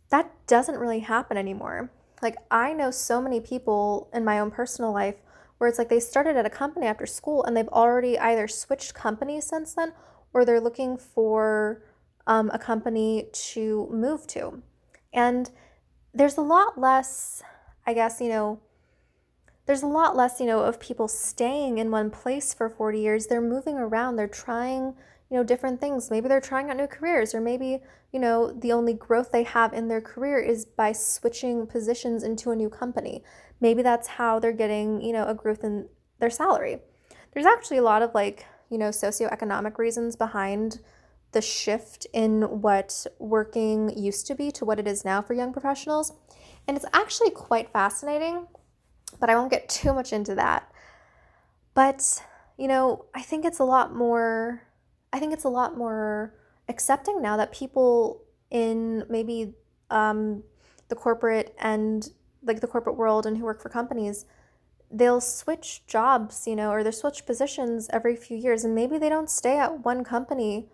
that 0.09 0.31
doesn't 0.47 0.77
really 0.77 1.01
happen 1.01 1.35
anymore. 1.35 1.91
Like 2.21 2.37
I 2.49 2.71
know 2.71 2.89
so 2.89 3.21
many 3.21 3.41
people 3.41 4.09
in 4.13 4.23
my 4.23 4.39
own 4.39 4.49
personal 4.49 4.93
life 4.93 5.17
where 5.57 5.67
it's 5.67 5.77
like 5.77 5.89
they 5.89 5.99
started 5.99 6.37
at 6.37 6.45
a 6.45 6.49
company 6.49 6.85
after 6.85 7.05
school 7.05 7.43
and 7.43 7.55
they've 7.55 7.67
already 7.67 8.17
either 8.17 8.47
switched 8.47 8.93
companies 8.93 9.45
since 9.45 9.73
then 9.73 9.91
or 10.33 10.45
they're 10.45 10.61
looking 10.61 10.95
for 10.95 11.83
um, 12.27 12.49
a 12.53 12.59
company 12.59 13.27
to 13.33 13.89
move 13.91 14.25
to. 14.27 14.61
And 15.11 15.51
there's 16.13 16.37
a 16.37 16.41
lot 16.41 16.79
less, 16.79 17.43
I 17.85 17.93
guess, 17.93 18.21
you 18.21 18.29
know, 18.29 18.61
there's 19.69 19.83
a 19.83 19.87
lot 19.87 20.15
less, 20.15 20.39
you 20.39 20.47
know, 20.47 20.61
of 20.61 20.79
people 20.79 21.07
staying 21.07 21.77
in 21.77 21.91
one 21.91 22.09
place 22.09 22.55
for 22.55 22.71
40 22.71 22.99
years. 22.99 23.27
They're 23.27 23.39
moving 23.39 23.77
around, 23.77 24.15
they're 24.15 24.27
trying, 24.27 24.95
you 25.29 25.37
know, 25.37 25.43
different 25.43 25.79
things. 25.79 26.09
Maybe 26.09 26.27
they're 26.27 26.41
trying 26.41 26.71
out 26.71 26.77
new 26.77 26.87
careers, 26.87 27.35
or 27.35 27.39
maybe, 27.39 27.77
you 28.11 28.19
know, 28.19 28.51
the 28.51 28.71
only 28.71 28.93
growth 28.93 29.31
they 29.31 29.43
have 29.43 29.71
in 29.71 29.87
their 29.87 30.01
career 30.01 30.39
is 30.39 30.65
by 30.65 30.91
switching 30.91 31.67
positions 31.67 32.23
into 32.23 32.49
a 32.49 32.55
new 32.55 32.67
company. 32.67 33.23
Maybe 33.61 33.83
that's 33.83 34.07
how 34.07 34.39
they're 34.39 34.53
getting, 34.53 35.03
you 35.03 35.13
know, 35.13 35.27
a 35.27 35.35
growth 35.35 35.63
in 35.63 35.87
their 36.19 36.31
salary. 36.31 36.79
There's 37.35 37.45
actually 37.45 37.77
a 37.77 37.83
lot 37.83 38.01
of 38.01 38.15
like, 38.15 38.47
you 38.71 38.79
know, 38.79 38.89
socioeconomic 38.89 39.77
reasons 39.77 40.15
behind 40.15 40.79
the 41.31 41.41
shift 41.41 42.07
in 42.11 42.61
what 42.61 43.05
working 43.19 43.95
used 43.95 44.25
to 44.25 44.33
be 44.33 44.49
to 44.53 44.65
what 44.65 44.79
it 44.79 44.87
is 44.87 45.05
now 45.05 45.21
for 45.21 45.35
young 45.35 45.53
professionals. 45.53 46.13
And 46.67 46.75
it's 46.75 46.87
actually 46.91 47.29
quite 47.29 47.71
fascinating, 47.71 48.47
but 49.19 49.29
I 49.29 49.35
won't 49.35 49.51
get 49.51 49.69
too 49.69 49.93
much 49.93 50.13
into 50.13 50.35
that. 50.35 50.71
But, 51.73 52.23
you 52.57 52.67
know, 52.67 53.05
I 53.15 53.21
think 53.21 53.45
it's 53.45 53.59
a 53.59 53.63
lot 53.63 53.95
more 53.95 54.63
I 55.11 55.19
think 55.19 55.33
it's 55.33 55.43
a 55.43 55.49
lot 55.49 55.77
more 55.77 56.33
accepting 56.67 57.21
now 57.21 57.37
that 57.37 57.51
people 57.51 58.21
in 58.51 59.05
maybe 59.09 59.53
um, 59.89 60.43
the 60.87 60.95
corporate 60.95 61.55
and 61.59 62.09
like 62.43 62.61
the 62.61 62.67
corporate 62.67 62.95
world 62.95 63.25
and 63.25 63.37
who 63.37 63.43
work 63.43 63.61
for 63.61 63.69
companies 63.69 64.25
they'll 64.91 65.21
switch 65.21 65.85
jobs 65.87 66.47
you 66.47 66.55
know 66.55 66.71
or 66.71 66.83
they'll 66.83 66.91
switch 66.91 67.25
positions 67.25 67.89
every 67.91 68.15
few 68.15 68.37
years 68.37 68.63
and 68.63 68.73
maybe 68.73 68.97
they 68.97 69.09
don't 69.09 69.29
stay 69.29 69.57
at 69.57 69.83
one 69.83 70.03
company 70.03 70.67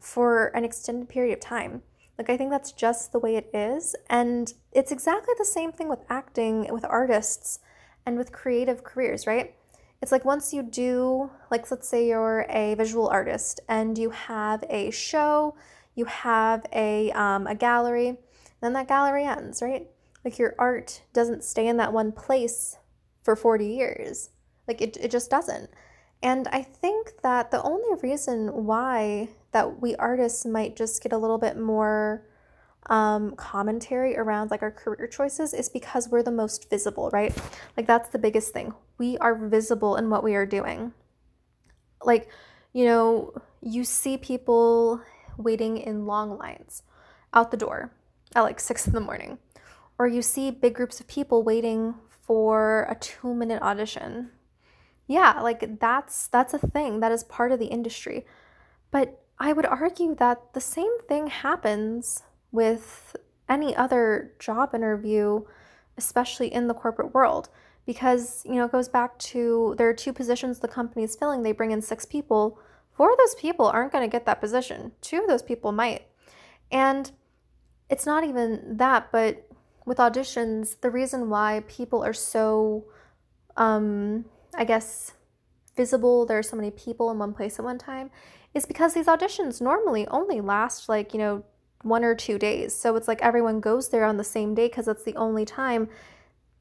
for 0.00 0.46
an 0.56 0.64
extended 0.64 1.08
period 1.08 1.34
of 1.34 1.40
time 1.40 1.82
like 2.18 2.28
i 2.28 2.36
think 2.36 2.50
that's 2.50 2.72
just 2.72 3.12
the 3.12 3.18
way 3.18 3.36
it 3.36 3.48
is 3.54 3.94
and 4.10 4.52
it's 4.72 4.92
exactly 4.92 5.34
the 5.38 5.44
same 5.44 5.72
thing 5.72 5.88
with 5.88 6.04
acting 6.10 6.66
with 6.72 6.84
artists 6.84 7.60
and 8.04 8.18
with 8.18 8.32
creative 8.32 8.84
careers 8.84 9.26
right 9.26 9.54
it's 10.00 10.12
like 10.12 10.24
once 10.24 10.52
you 10.52 10.62
do, 10.62 11.30
like, 11.50 11.70
let's 11.70 11.88
say 11.88 12.06
you're 12.06 12.46
a 12.48 12.74
visual 12.74 13.08
artist 13.08 13.60
and 13.68 13.98
you 13.98 14.10
have 14.10 14.62
a 14.70 14.90
show, 14.90 15.56
you 15.94 16.04
have 16.04 16.64
a, 16.72 17.10
um, 17.12 17.46
a 17.46 17.54
gallery, 17.54 18.18
then 18.60 18.74
that 18.74 18.88
gallery 18.88 19.24
ends, 19.24 19.60
right? 19.60 19.88
Like, 20.24 20.38
your 20.38 20.54
art 20.58 21.02
doesn't 21.12 21.42
stay 21.42 21.66
in 21.66 21.78
that 21.78 21.92
one 21.92 22.12
place 22.12 22.76
for 23.22 23.34
40 23.34 23.66
years. 23.66 24.30
Like, 24.68 24.80
it, 24.80 24.96
it 24.98 25.10
just 25.10 25.30
doesn't. 25.30 25.70
And 26.22 26.48
I 26.48 26.62
think 26.62 27.20
that 27.22 27.50
the 27.50 27.62
only 27.62 28.00
reason 28.02 28.66
why 28.66 29.28
that 29.52 29.80
we 29.80 29.94
artists 29.96 30.44
might 30.44 30.76
just 30.76 31.02
get 31.02 31.12
a 31.12 31.18
little 31.18 31.38
bit 31.38 31.56
more 31.56 32.26
um, 32.86 33.34
commentary 33.36 34.16
around 34.16 34.50
like 34.50 34.62
our 34.62 34.70
career 34.70 35.06
choices 35.06 35.52
is 35.52 35.68
because 35.68 36.08
we're 36.08 36.22
the 36.22 36.30
most 36.30 36.70
visible, 36.70 37.10
right? 37.12 37.36
Like 37.76 37.86
that's 37.86 38.08
the 38.08 38.18
biggest 38.18 38.52
thing. 38.52 38.74
We 38.98 39.16
are 39.18 39.34
visible 39.34 39.96
in 39.96 40.10
what 40.10 40.24
we 40.24 40.34
are 40.34 40.46
doing. 40.46 40.92
Like, 42.02 42.28
you 42.72 42.84
know, 42.84 43.34
you 43.60 43.84
see 43.84 44.16
people 44.16 45.00
waiting 45.36 45.78
in 45.78 46.06
long 46.06 46.36
lines 46.38 46.82
out 47.32 47.50
the 47.50 47.56
door 47.56 47.92
at 48.34 48.42
like 48.42 48.60
six 48.60 48.86
in 48.86 48.92
the 48.92 49.00
morning, 49.00 49.38
or 49.98 50.06
you 50.06 50.22
see 50.22 50.50
big 50.50 50.74
groups 50.74 51.00
of 51.00 51.06
people 51.06 51.42
waiting 51.42 51.94
for 52.26 52.86
a 52.90 52.94
two 52.94 53.34
minute 53.34 53.62
audition. 53.62 54.30
Yeah, 55.08 55.40
like 55.40 55.80
that's 55.80 56.28
that's 56.28 56.54
a 56.54 56.58
thing 56.58 57.00
that 57.00 57.10
is 57.10 57.24
part 57.24 57.50
of 57.50 57.58
the 57.58 57.66
industry. 57.66 58.24
But 58.90 59.20
I 59.40 59.52
would 59.52 59.66
argue 59.66 60.14
that 60.16 60.52
the 60.52 60.60
same 60.60 61.00
thing 61.08 61.28
happens 61.28 62.22
with 62.52 63.16
any 63.48 63.74
other 63.74 64.32
job 64.38 64.74
interview, 64.74 65.44
especially 65.96 66.52
in 66.52 66.68
the 66.68 66.74
corporate 66.74 67.14
world. 67.14 67.48
Because, 67.86 68.42
you 68.44 68.56
know, 68.56 68.66
it 68.66 68.72
goes 68.72 68.88
back 68.88 69.18
to 69.18 69.74
there 69.78 69.88
are 69.88 69.94
two 69.94 70.12
positions 70.12 70.58
the 70.58 70.68
company 70.68 71.04
is 71.04 71.16
filling, 71.16 71.42
they 71.42 71.52
bring 71.52 71.70
in 71.70 71.80
six 71.80 72.04
people. 72.04 72.58
Four 72.92 73.12
of 73.12 73.18
those 73.18 73.34
people 73.36 73.66
aren't 73.66 73.92
going 73.92 74.04
to 74.04 74.12
get 74.12 74.26
that 74.26 74.40
position, 74.40 74.92
two 75.00 75.22
of 75.22 75.26
those 75.26 75.42
people 75.42 75.72
might. 75.72 76.02
And 76.70 77.10
it's 77.88 78.04
not 78.04 78.24
even 78.24 78.76
that, 78.76 79.10
but 79.10 79.48
with 79.86 79.96
auditions, 79.96 80.78
the 80.82 80.90
reason 80.90 81.30
why 81.30 81.62
people 81.66 82.04
are 82.04 82.12
so, 82.12 82.84
um, 83.56 84.26
I 84.54 84.64
guess, 84.64 85.12
visible, 85.76 86.26
there 86.26 86.38
are 86.38 86.42
so 86.42 86.56
many 86.56 86.70
people 86.70 87.10
in 87.10 87.18
one 87.18 87.34
place 87.34 87.58
at 87.58 87.64
one 87.64 87.78
time, 87.78 88.10
is 88.54 88.66
because 88.66 88.94
these 88.94 89.06
auditions 89.06 89.60
normally 89.60 90.06
only 90.08 90.40
last 90.40 90.88
like, 90.88 91.12
you 91.12 91.18
know, 91.18 91.44
one 91.82 92.04
or 92.04 92.14
two 92.14 92.38
days. 92.38 92.74
So 92.74 92.96
it's 92.96 93.08
like 93.08 93.22
everyone 93.22 93.60
goes 93.60 93.90
there 93.90 94.04
on 94.04 94.16
the 94.16 94.24
same 94.24 94.54
day 94.54 94.68
because 94.68 94.88
it's 94.88 95.04
the 95.04 95.16
only 95.16 95.44
time 95.44 95.88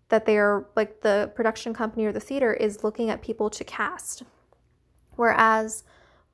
that 0.10 0.25
they're 0.25 0.65
like 0.75 1.01
the 1.01 1.32
production 1.36 1.74
company 1.74 2.06
or 2.06 2.12
the 2.12 2.20
theater 2.20 2.53
is 2.53 2.84
looking 2.84 3.10
at 3.10 3.22
people 3.22 3.50
to 3.50 3.63
cast. 3.63 4.24
Whereas 5.15 5.84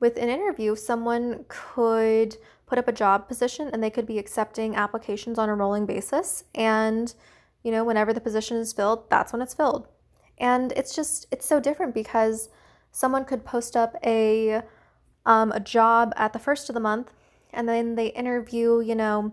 with 0.00 0.16
an 0.16 0.28
interview, 0.28 0.76
someone 0.76 1.44
could 1.48 2.36
put 2.66 2.78
up 2.78 2.88
a 2.88 2.92
job 2.92 3.26
position 3.26 3.70
and 3.72 3.82
they 3.82 3.90
could 3.90 4.06
be 4.06 4.18
accepting 4.18 4.76
applications 4.76 5.38
on 5.38 5.48
a 5.48 5.54
rolling 5.54 5.86
basis. 5.86 6.44
And 6.54 7.14
you 7.62 7.72
know, 7.72 7.84
whenever 7.84 8.12
the 8.12 8.20
position 8.20 8.58
is 8.58 8.72
filled, 8.72 9.08
that's 9.08 9.32
when 9.32 9.40
it's 9.40 9.54
filled. 9.54 9.88
And 10.38 10.72
it's 10.72 10.94
just, 10.94 11.26
it's 11.30 11.46
so 11.46 11.60
different 11.60 11.94
because 11.94 12.48
someone 12.92 13.24
could 13.24 13.44
post 13.44 13.76
up 13.76 13.94
a, 14.04 14.62
um, 15.26 15.52
a 15.52 15.60
job 15.60 16.12
at 16.16 16.32
the 16.32 16.38
first 16.38 16.68
of 16.68 16.74
the 16.74 16.80
month 16.80 17.12
and 17.52 17.68
then 17.68 17.94
they 17.94 18.08
interview, 18.08 18.80
you 18.80 18.94
know, 18.94 19.32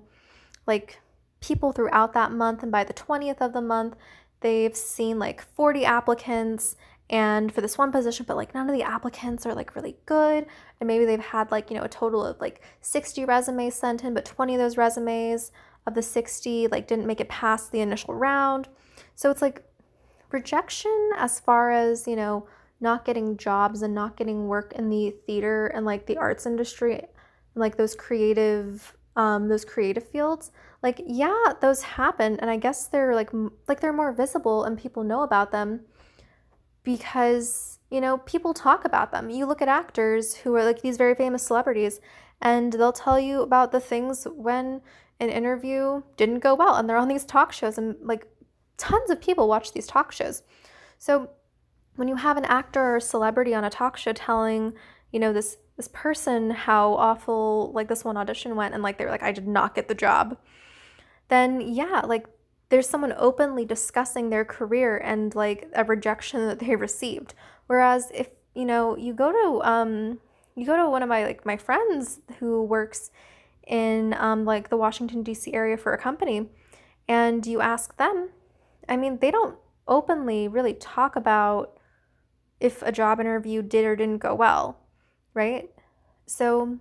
like 0.67 0.99
people 1.39 1.71
throughout 1.71 2.13
that 2.13 2.31
month. 2.31 2.63
And 2.63 2.71
by 2.71 2.83
the 2.83 2.93
20th 2.93 3.41
of 3.41 3.53
the 3.53 3.61
month, 3.61 3.95
they've 4.41 4.75
seen 4.75 5.19
like 5.19 5.41
40 5.55 5.85
applicants 5.85 6.75
and 7.09 7.53
for 7.53 7.59
this 7.59 7.77
one 7.77 7.91
position 7.91 8.25
but 8.27 8.37
like 8.37 8.55
none 8.55 8.69
of 8.69 8.75
the 8.75 8.83
applicants 8.83 9.45
are 9.45 9.53
like 9.53 9.75
really 9.75 9.97
good 10.05 10.45
and 10.79 10.87
maybe 10.87 11.03
they've 11.03 11.19
had 11.19 11.51
like 11.51 11.69
you 11.69 11.75
know 11.75 11.83
a 11.83 11.89
total 11.89 12.25
of 12.25 12.39
like 12.39 12.61
60 12.79 13.25
resumes 13.25 13.75
sent 13.75 14.03
in 14.03 14.13
but 14.13 14.25
20 14.25 14.55
of 14.55 14.59
those 14.59 14.77
resumes 14.77 15.51
of 15.85 15.93
the 15.93 16.01
60 16.01 16.67
like 16.67 16.87
didn't 16.87 17.05
make 17.05 17.19
it 17.19 17.27
past 17.27 17.71
the 17.71 17.81
initial 17.81 18.13
round 18.13 18.69
so 19.15 19.29
it's 19.29 19.41
like 19.41 19.63
rejection 20.33 21.11
as 21.17 21.39
far 21.39 21.71
as 21.71 22.07
you 22.07 22.15
know 22.15 22.47
not 22.79 23.05
getting 23.05 23.37
jobs 23.37 23.81
and 23.81 23.93
not 23.93 24.17
getting 24.17 24.47
work 24.47 24.73
in 24.73 24.89
the 24.89 25.11
theater 25.27 25.67
and 25.67 25.85
like 25.85 26.07
the 26.07 26.17
arts 26.17 26.45
industry 26.45 27.01
like 27.55 27.77
those 27.77 27.95
creative 27.95 28.95
um 29.15 29.47
those 29.49 29.65
creative 29.65 30.07
fields 30.07 30.51
like 30.81 31.01
yeah 31.05 31.53
those 31.61 31.81
happen. 31.83 32.39
And 32.39 32.49
i 32.49 32.57
guess 32.57 32.87
they're 32.87 33.13
like 33.13 33.29
like 33.67 33.79
they're 33.81 33.93
more 33.93 34.11
visible 34.13 34.63
and 34.63 34.77
people 34.77 35.03
know 35.03 35.21
about 35.21 35.51
them 35.51 35.81
because 36.83 37.79
you 37.89 38.01
know 38.01 38.17
people 38.19 38.53
talk 38.53 38.85
about 38.85 39.11
them. 39.11 39.29
You 39.29 39.45
look 39.45 39.61
at 39.61 39.67
actors 39.67 40.35
who 40.35 40.55
are 40.55 40.63
like 40.63 40.81
these 40.81 40.97
very 40.97 41.15
famous 41.15 41.43
celebrities 41.43 41.99
and 42.41 42.73
they'll 42.73 42.93
tell 42.93 43.19
you 43.19 43.41
about 43.41 43.71
the 43.71 43.79
things 43.79 44.25
when 44.35 44.81
an 45.19 45.29
interview 45.29 46.01
didn't 46.17 46.39
go 46.39 46.55
well 46.55 46.75
and 46.75 46.89
they're 46.89 46.97
on 46.97 47.07
these 47.07 47.25
talk 47.25 47.51
shows 47.51 47.77
and 47.77 47.95
like 48.01 48.27
tons 48.81 49.09
of 49.09 49.21
people 49.21 49.47
watch 49.47 49.73
these 49.73 49.87
talk 49.87 50.11
shows 50.11 50.43
so 50.97 51.29
when 51.95 52.07
you 52.07 52.15
have 52.15 52.37
an 52.37 52.45
actor 52.45 52.95
or 52.95 52.99
celebrity 52.99 53.53
on 53.53 53.63
a 53.63 53.69
talk 53.69 53.97
show 53.97 54.13
telling 54.13 54.73
you 55.11 55.19
know 55.19 55.31
this 55.31 55.57
this 55.77 55.89
person 55.93 56.51
how 56.51 56.93
awful 56.93 57.71
like 57.73 57.87
this 57.87 58.03
one 58.03 58.17
audition 58.17 58.55
went 58.55 58.73
and 58.73 58.83
like 58.83 58.97
they 58.97 59.05
were 59.05 59.11
like 59.11 59.23
I 59.23 59.31
did 59.31 59.47
not 59.47 59.75
get 59.75 59.87
the 59.87 59.95
job 59.95 60.37
then 61.29 61.61
yeah 61.61 62.01
like 62.05 62.27
there's 62.71 62.87
someone 62.87 63.13
openly 63.17 63.65
discussing 63.65 64.29
their 64.29 64.45
career 64.45 64.97
and 64.97 65.35
like 65.35 65.69
a 65.75 65.83
rejection 65.83 66.47
that 66.47 66.59
they 66.59 66.75
received. 66.87 67.35
Whereas 67.67 68.09
if 68.15 68.29
you 68.55 68.65
know 68.65 68.97
you 68.97 69.13
go 69.13 69.31
to 69.31 69.69
um, 69.69 70.19
you 70.55 70.65
go 70.65 70.75
to 70.75 70.89
one 70.89 71.03
of 71.03 71.09
my 71.09 71.23
like 71.23 71.45
my 71.45 71.57
friends 71.57 72.19
who 72.39 72.63
works 72.63 73.11
in 73.67 74.15
um, 74.15 74.45
like 74.45 74.69
the 74.69 74.77
Washington 74.77 75.21
D.C. 75.21 75.53
area 75.53 75.77
for 75.77 75.93
a 75.93 75.97
company, 75.97 76.49
and 77.07 77.45
you 77.45 77.61
ask 77.61 77.95
them, 77.97 78.29
I 78.87 78.97
mean 78.97 79.19
they 79.19 79.31
don't 79.31 79.57
openly 79.87 80.47
really 80.47 80.73
talk 80.73 81.15
about 81.15 81.77
if 82.59 82.81
a 82.83 82.91
job 82.91 83.19
interview 83.19 83.61
did 83.61 83.85
or 83.85 83.95
didn't 83.95 84.19
go 84.19 84.35
well, 84.35 84.79
right? 85.33 85.69
So 86.27 86.77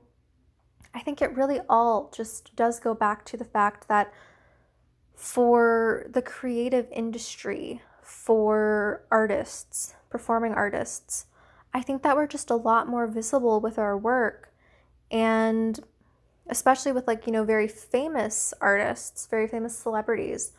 I 0.95 1.01
think 1.01 1.23
it 1.23 1.35
really 1.37 1.61
all 1.69 2.13
just 2.15 2.55
does 2.57 2.79
go 2.81 2.95
back 2.95 3.25
to 3.27 3.37
the 3.37 3.45
fact 3.45 3.89
that 3.89 4.13
for 5.15 6.07
the 6.09 6.23
creative 6.23 6.89
industry, 6.93 7.83
for 8.03 9.05
artists, 9.11 9.95
performing 10.09 10.53
artists, 10.53 11.27
I 11.73 11.83
think 11.83 12.03
that 12.03 12.17
we're 12.17 12.27
just 12.27 12.51
a 12.51 12.57
lot 12.57 12.89
more 12.89 13.07
visible 13.07 13.61
with 13.61 13.79
our 13.79 13.97
work. 13.97 14.53
And 15.11 15.79
especially 16.49 16.93
with 16.93 17.07
like, 17.07 17.27
you 17.27 17.33
know, 17.33 17.45
very 17.45 17.69
famous 17.69 18.53
artists, 18.61 19.27
very 19.27 19.47
famous 19.47 19.77
celebrities, 19.77 20.53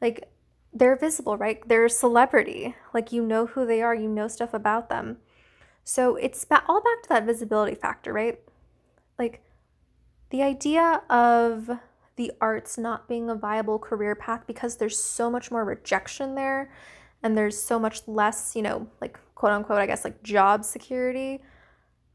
like 0.00 0.28
they're 0.72 0.96
visible, 0.96 1.36
right? 1.36 1.66
They're 1.66 1.86
a 1.86 1.90
celebrity. 1.90 2.74
Like 2.94 3.12
you 3.12 3.24
know 3.24 3.46
who 3.46 3.66
they 3.66 3.82
are, 3.82 3.94
you 3.94 4.08
know 4.08 4.28
stuff 4.28 4.54
about 4.54 4.88
them. 4.88 5.18
So 5.84 6.16
it's 6.16 6.46
all 6.50 6.80
back 6.82 7.02
to 7.02 7.08
that 7.08 7.26
visibility 7.26 7.74
factor, 7.74 8.12
right? 8.12 8.38
Like 9.18 9.42
the 10.30 10.42
idea 10.42 11.02
of 11.10 11.70
the 12.16 12.32
arts 12.40 12.78
not 12.78 13.08
being 13.08 13.28
a 13.30 13.34
viable 13.34 13.78
career 13.78 14.14
path 14.14 14.44
because 14.46 14.76
there's 14.76 14.98
so 14.98 15.30
much 15.30 15.50
more 15.50 15.64
rejection 15.64 16.34
there 16.34 16.70
and 17.22 17.36
there's 17.36 17.60
so 17.60 17.78
much 17.78 18.06
less, 18.06 18.54
you 18.54 18.62
know, 18.62 18.86
like 19.00 19.18
quote 19.34 19.52
unquote, 19.52 19.78
I 19.78 19.86
guess, 19.86 20.04
like 20.04 20.22
job 20.22 20.64
security. 20.64 21.40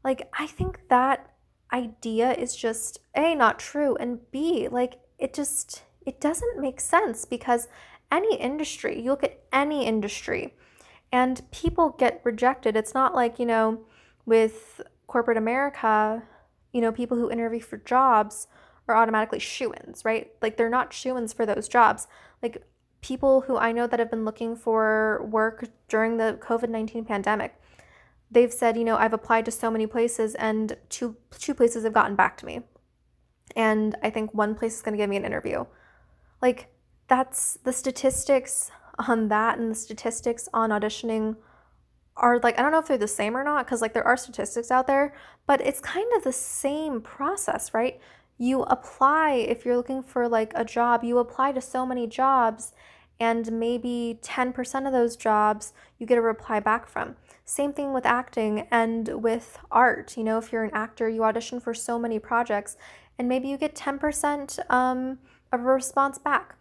Like, 0.04 0.28
I 0.38 0.46
think 0.46 0.88
that 0.88 1.32
idea 1.72 2.32
is 2.32 2.54
just 2.54 3.00
A, 3.16 3.34
not 3.34 3.58
true, 3.58 3.96
and 3.96 4.20
B, 4.30 4.68
like, 4.68 5.00
it 5.18 5.34
just, 5.34 5.82
it 6.06 6.20
doesn't 6.20 6.60
make 6.60 6.80
sense 6.80 7.24
because 7.24 7.66
any 8.10 8.36
industry, 8.36 9.00
you 9.00 9.10
look 9.10 9.24
at 9.24 9.40
any 9.52 9.86
industry, 9.86 10.54
and 11.12 11.42
people 11.50 11.90
get 11.90 12.20
rejected. 12.24 12.76
It's 12.76 12.94
not 12.94 13.14
like, 13.14 13.38
you 13.38 13.46
know, 13.46 13.84
with 14.24 14.80
corporate 15.06 15.38
America, 15.38 16.22
you 16.72 16.80
know, 16.80 16.92
people 16.92 17.16
who 17.16 17.30
interview 17.30 17.60
for 17.60 17.78
jobs 17.78 18.48
are 18.88 18.96
automatically 18.96 19.38
shoo-ins, 19.38 20.04
right? 20.04 20.30
Like 20.42 20.56
they're 20.56 20.68
not 20.68 20.92
shoo-ins 20.92 21.32
for 21.32 21.46
those 21.46 21.68
jobs. 21.68 22.06
Like 22.42 22.62
people 23.00 23.42
who 23.42 23.56
I 23.56 23.72
know 23.72 23.86
that 23.86 23.98
have 23.98 24.10
been 24.10 24.24
looking 24.24 24.56
for 24.56 25.26
work 25.30 25.68
during 25.88 26.16
the 26.16 26.38
COVID-19 26.40 27.06
pandemic, 27.06 27.60
they've 28.30 28.52
said, 28.52 28.76
you 28.76 28.84
know, 28.84 28.96
I've 28.96 29.12
applied 29.12 29.44
to 29.46 29.50
so 29.50 29.70
many 29.70 29.86
places 29.86 30.34
and 30.34 30.76
two 30.88 31.16
two 31.38 31.54
places 31.54 31.84
have 31.84 31.92
gotten 31.92 32.16
back 32.16 32.36
to 32.38 32.46
me. 32.46 32.62
And 33.54 33.96
I 34.02 34.10
think 34.10 34.34
one 34.34 34.54
place 34.54 34.74
is 34.74 34.82
going 34.82 34.92
to 34.92 35.02
give 35.02 35.08
me 35.08 35.16
an 35.16 35.24
interview. 35.24 35.64
Like 36.42 36.68
that's 37.08 37.58
the 37.64 37.72
statistics 37.72 38.70
on 38.98 39.28
that 39.28 39.58
and 39.58 39.70
the 39.70 39.74
statistics 39.74 40.48
on 40.54 40.70
auditioning 40.70 41.36
are 42.16 42.40
like 42.40 42.58
I 42.58 42.62
don't 42.62 42.72
know 42.72 42.78
if 42.78 42.88
they're 42.88 42.96
the 42.96 43.08
same 43.08 43.36
or 43.36 43.44
not 43.44 43.66
cuz 43.66 43.82
like 43.82 43.92
there 43.92 44.06
are 44.06 44.16
statistics 44.16 44.70
out 44.70 44.86
there, 44.86 45.14
but 45.46 45.60
it's 45.60 45.80
kind 45.80 46.10
of 46.16 46.24
the 46.24 46.32
same 46.32 47.00
process, 47.00 47.74
right? 47.74 48.00
you 48.38 48.62
apply 48.62 49.32
if 49.32 49.64
you're 49.64 49.76
looking 49.76 50.02
for 50.02 50.28
like 50.28 50.52
a 50.54 50.64
job 50.64 51.02
you 51.02 51.18
apply 51.18 51.52
to 51.52 51.60
so 51.60 51.86
many 51.86 52.06
jobs 52.06 52.72
and 53.18 53.50
maybe 53.50 54.18
10% 54.22 54.86
of 54.86 54.92
those 54.92 55.16
jobs 55.16 55.72
you 55.98 56.06
get 56.06 56.18
a 56.18 56.22
reply 56.22 56.60
back 56.60 56.86
from 56.86 57.16
same 57.44 57.72
thing 57.72 57.92
with 57.92 58.04
acting 58.04 58.66
and 58.70 59.22
with 59.22 59.58
art 59.70 60.16
you 60.16 60.24
know 60.24 60.38
if 60.38 60.52
you're 60.52 60.64
an 60.64 60.74
actor 60.74 61.08
you 61.08 61.24
audition 61.24 61.60
for 61.60 61.72
so 61.72 61.98
many 61.98 62.18
projects 62.18 62.76
and 63.18 63.28
maybe 63.28 63.48
you 63.48 63.56
get 63.56 63.74
10% 63.74 64.70
um, 64.70 65.18
of 65.52 65.60
a 65.60 65.64
response 65.64 66.18
back 66.18 66.56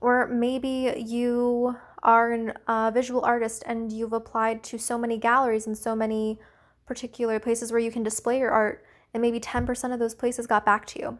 or 0.00 0.26
maybe 0.26 0.94
you 0.96 1.76
are 2.02 2.32
a 2.32 2.54
uh, 2.66 2.90
visual 2.90 3.22
artist 3.22 3.62
and 3.66 3.92
you've 3.92 4.12
applied 4.12 4.62
to 4.64 4.78
so 4.78 4.96
many 4.96 5.18
galleries 5.18 5.66
and 5.66 5.76
so 5.76 5.94
many 5.94 6.38
particular 6.86 7.38
places 7.38 7.70
where 7.70 7.80
you 7.80 7.90
can 7.90 8.02
display 8.02 8.38
your 8.38 8.50
art 8.50 8.84
and 9.12 9.20
maybe 9.20 9.38
10% 9.38 9.92
of 9.92 9.98
those 9.98 10.14
places 10.14 10.46
got 10.46 10.64
back 10.64 10.86
to 10.86 10.98
you. 10.98 11.18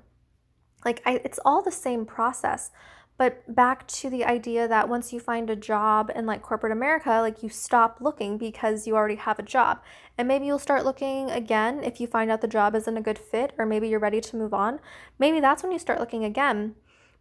Like, 0.85 1.03
I, 1.05 1.21
it's 1.25 1.41
all 1.45 1.63
the 1.63 1.73
same 1.73 2.07
process. 2.07 2.71
But 3.19 3.55
back 3.55 3.87
to 3.89 4.09
the 4.09 4.25
idea 4.25 4.67
that 4.67 4.89
once 4.89 5.13
you 5.13 5.21
find 5.21 5.51
a 5.51 5.57
job 5.57 6.11
in 6.15 6.25
like 6.25 6.41
corporate 6.41 6.73
America, 6.73 7.21
like 7.21 7.43
you 7.43 7.51
stop 7.51 7.99
looking 8.01 8.39
because 8.39 8.87
you 8.87 8.97
already 8.97 9.17
have 9.17 9.39
a 9.39 9.43
job. 9.43 9.83
And 10.17 10.27
maybe 10.27 10.47
you'll 10.47 10.59
start 10.59 10.87
looking 10.87 11.31
again 11.31 11.85
if 11.85 12.01
you 12.01 12.07
find 12.07 12.31
out 12.31 12.41
the 12.41 12.49
job 12.49 12.75
isn't 12.75 12.97
a 12.97 13.03
good 13.03 13.19
fit 13.19 13.53
or 13.59 13.67
maybe 13.67 13.91
you're 13.91 14.01
ready 14.01 14.23
to 14.23 14.37
move 14.37 14.55
on. 14.55 14.81
Maybe 15.19 15.39
that's 15.39 15.63
when 15.63 15.71
you 15.71 15.79
start 15.79 16.01
looking 16.01 16.25
again. 16.25 16.77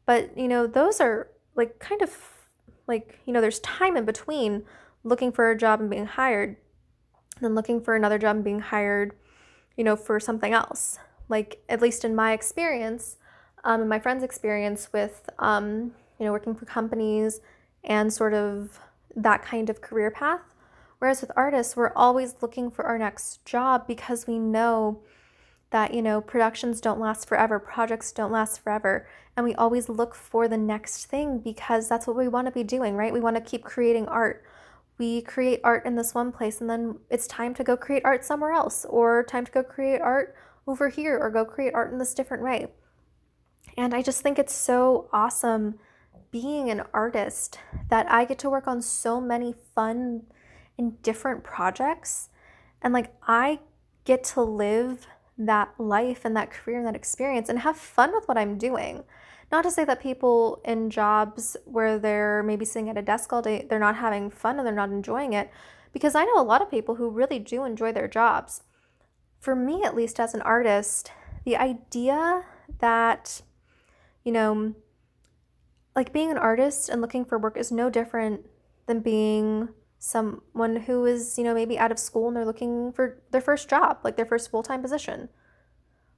But, 0.06 0.38
you 0.38 0.48
know, 0.48 0.68
those 0.68 1.02
are 1.02 1.28
like 1.60 1.78
kind 1.78 2.02
of 2.02 2.18
like, 2.88 3.20
you 3.26 3.34
know, 3.34 3.42
there's 3.42 3.60
time 3.60 3.96
in 3.96 4.06
between 4.06 4.64
looking 5.04 5.32
for 5.32 5.52
a 5.52 5.58
job 5.58 5.80
and 5.80 5.90
being 5.92 6.08
hired, 6.08 6.58
then 7.40 7.54
looking 7.54 7.80
for 7.80 7.96
another 7.96 8.18
job 8.18 8.38
and 8.38 8.44
being 8.44 8.60
hired 8.60 9.14
you 9.80 9.86
know, 9.86 9.96
for 9.96 10.20
something 10.20 10.52
else. 10.52 11.00
Like, 11.30 11.64
at 11.70 11.82
least 11.82 12.04
in 12.04 12.14
my 12.14 12.34
experience, 12.34 13.16
um, 13.64 13.84
in 13.84 13.88
my 13.88 13.98
friend's 13.98 14.26
experience 14.26 14.92
with, 14.92 15.30
um, 15.40 15.94
you 16.20 16.26
know, 16.26 16.34
working 16.34 16.54
for 16.54 16.66
companies 16.66 17.40
and 17.86 18.12
sort 18.12 18.34
of 18.34 18.78
that 19.16 19.42
kind 19.42 19.70
of 19.70 19.80
career 19.80 20.12
path. 20.12 20.42
Whereas 20.98 21.22
with 21.22 21.32
artists, 21.38 21.78
we're 21.78 21.94
always 21.96 22.36
looking 22.42 22.70
for 22.70 22.86
our 22.86 22.98
next 22.98 23.46
job 23.46 23.88
because 23.88 24.28
we 24.28 24.38
know 24.38 25.00
that, 25.72 25.94
you 25.94 26.02
know, 26.02 26.22
productions 26.22 26.82
don't 26.82 27.00
last 27.00 27.28
forever, 27.28 27.60
projects 27.60 28.12
don't 28.12 28.32
last 28.32 28.64
forever. 28.64 29.08
And 29.38 29.46
we 29.46 29.56
always 29.56 29.88
look 29.88 30.16
for 30.16 30.48
the 30.48 30.58
next 30.58 31.06
thing 31.06 31.40
because 31.40 31.88
that's 31.88 32.08
what 32.08 32.18
we 32.18 32.28
want 32.28 32.48
to 32.48 32.52
be 32.52 32.64
doing, 32.64 32.96
right? 32.96 33.14
We 33.14 33.20
want 33.20 33.36
to 33.36 33.42
keep 33.42 33.64
creating 33.64 34.08
art 34.08 34.44
we 35.00 35.22
create 35.22 35.62
art 35.64 35.86
in 35.86 35.96
this 35.96 36.14
one 36.14 36.32
place 36.32 36.62
and 36.62 36.70
then 36.70 37.00
it's 37.10 37.26
time 37.26 37.56
to 37.56 37.64
go 37.64 37.76
create 37.76 38.04
art 38.06 38.24
somewhere 38.24 38.52
else 38.52 38.86
or 38.86 39.24
time 39.24 39.46
to 39.46 39.52
go 39.52 39.64
create 39.64 40.02
art 40.02 40.36
over 40.68 40.90
here 40.90 41.18
or 41.18 41.32
go 41.32 41.46
create 41.46 41.74
art 41.74 41.92
in 41.92 41.98
this 41.98 42.14
different 42.14 42.44
way. 42.44 42.68
And 43.78 43.96
I 43.96 44.02
just 44.02 44.22
think 44.22 44.38
it's 44.38 44.54
so 44.54 45.10
awesome 45.14 45.80
being 46.32 46.70
an 46.70 46.84
artist 46.94 47.60
that 47.90 48.12
I 48.12 48.26
get 48.26 48.38
to 48.40 48.50
work 48.50 48.68
on 48.68 48.82
so 48.82 49.22
many 49.22 49.56
fun 49.74 50.24
and 50.78 51.02
different 51.02 51.44
projects. 51.44 52.30
And 52.82 52.94
like 52.94 53.14
I 53.24 53.60
get 54.04 54.24
to 54.26 54.42
live 54.42 55.08
that 55.40 55.74
life 55.80 56.26
and 56.26 56.36
that 56.36 56.52
career 56.52 56.78
and 56.78 56.86
that 56.86 56.96
experience 56.96 57.50
and 57.50 57.60
have 57.60 57.78
fun 57.78 58.12
with 58.14 58.28
what 58.28 58.38
I'm 58.38 58.58
doing. 58.58 59.04
Not 59.52 59.64
to 59.64 59.72
say 59.72 59.86
that 59.86 60.02
people 60.02 60.62
in 60.64 60.90
jobs 60.90 61.58
where 61.66 61.98
they're 61.98 62.44
maybe 62.44 62.66
sitting 62.66 62.90
at 62.90 62.98
a 62.98 63.02
desk 63.02 63.34
all 63.34 63.42
day, 63.42 63.66
they're 63.68 63.80
not 63.80 63.96
having 63.96 64.30
fun 64.30 64.58
and 64.60 64.68
they're 64.68 64.76
not 64.76 64.92
enjoying 64.92 65.34
it, 65.34 65.50
because 65.92 66.14
I 66.14 66.26
know 66.26 66.40
a 66.40 66.44
lot 66.44 66.62
of 66.62 66.70
people 66.70 66.96
who 66.96 67.10
really 67.10 67.40
do 67.40 67.64
enjoy 67.64 67.92
their 67.92 68.08
jobs. 68.08 68.62
For 69.40 69.56
me, 69.56 69.82
at 69.84 69.96
least 69.96 70.20
as 70.20 70.36
an 70.36 70.42
artist, 70.42 71.12
the 71.46 71.56
idea 71.56 72.46
that, 72.80 73.42
you 74.24 74.32
know, 74.32 74.76
like 75.96 76.14
being 76.14 76.30
an 76.30 76.38
artist 76.38 76.90
and 76.90 77.02
looking 77.02 77.26
for 77.26 77.40
work 77.40 77.58
is 77.58 77.72
no 77.72 77.90
different 77.90 78.46
than 78.86 79.00
being 79.00 79.70
someone 80.00 80.78
who 80.78 81.06
is, 81.06 81.38
you 81.38 81.44
know, 81.44 81.54
maybe 81.54 81.78
out 81.78 81.92
of 81.92 82.00
school 82.00 82.30
and 82.30 82.38
they're 82.38 82.46
looking 82.46 82.92
for 82.94 83.22
their 83.32 83.42
first 83.42 83.70
job, 83.70 84.00
like 84.04 84.16
their 84.16 84.26
first 84.26 84.50
full 84.50 84.64
time 84.64 84.82
position, 84.82 85.30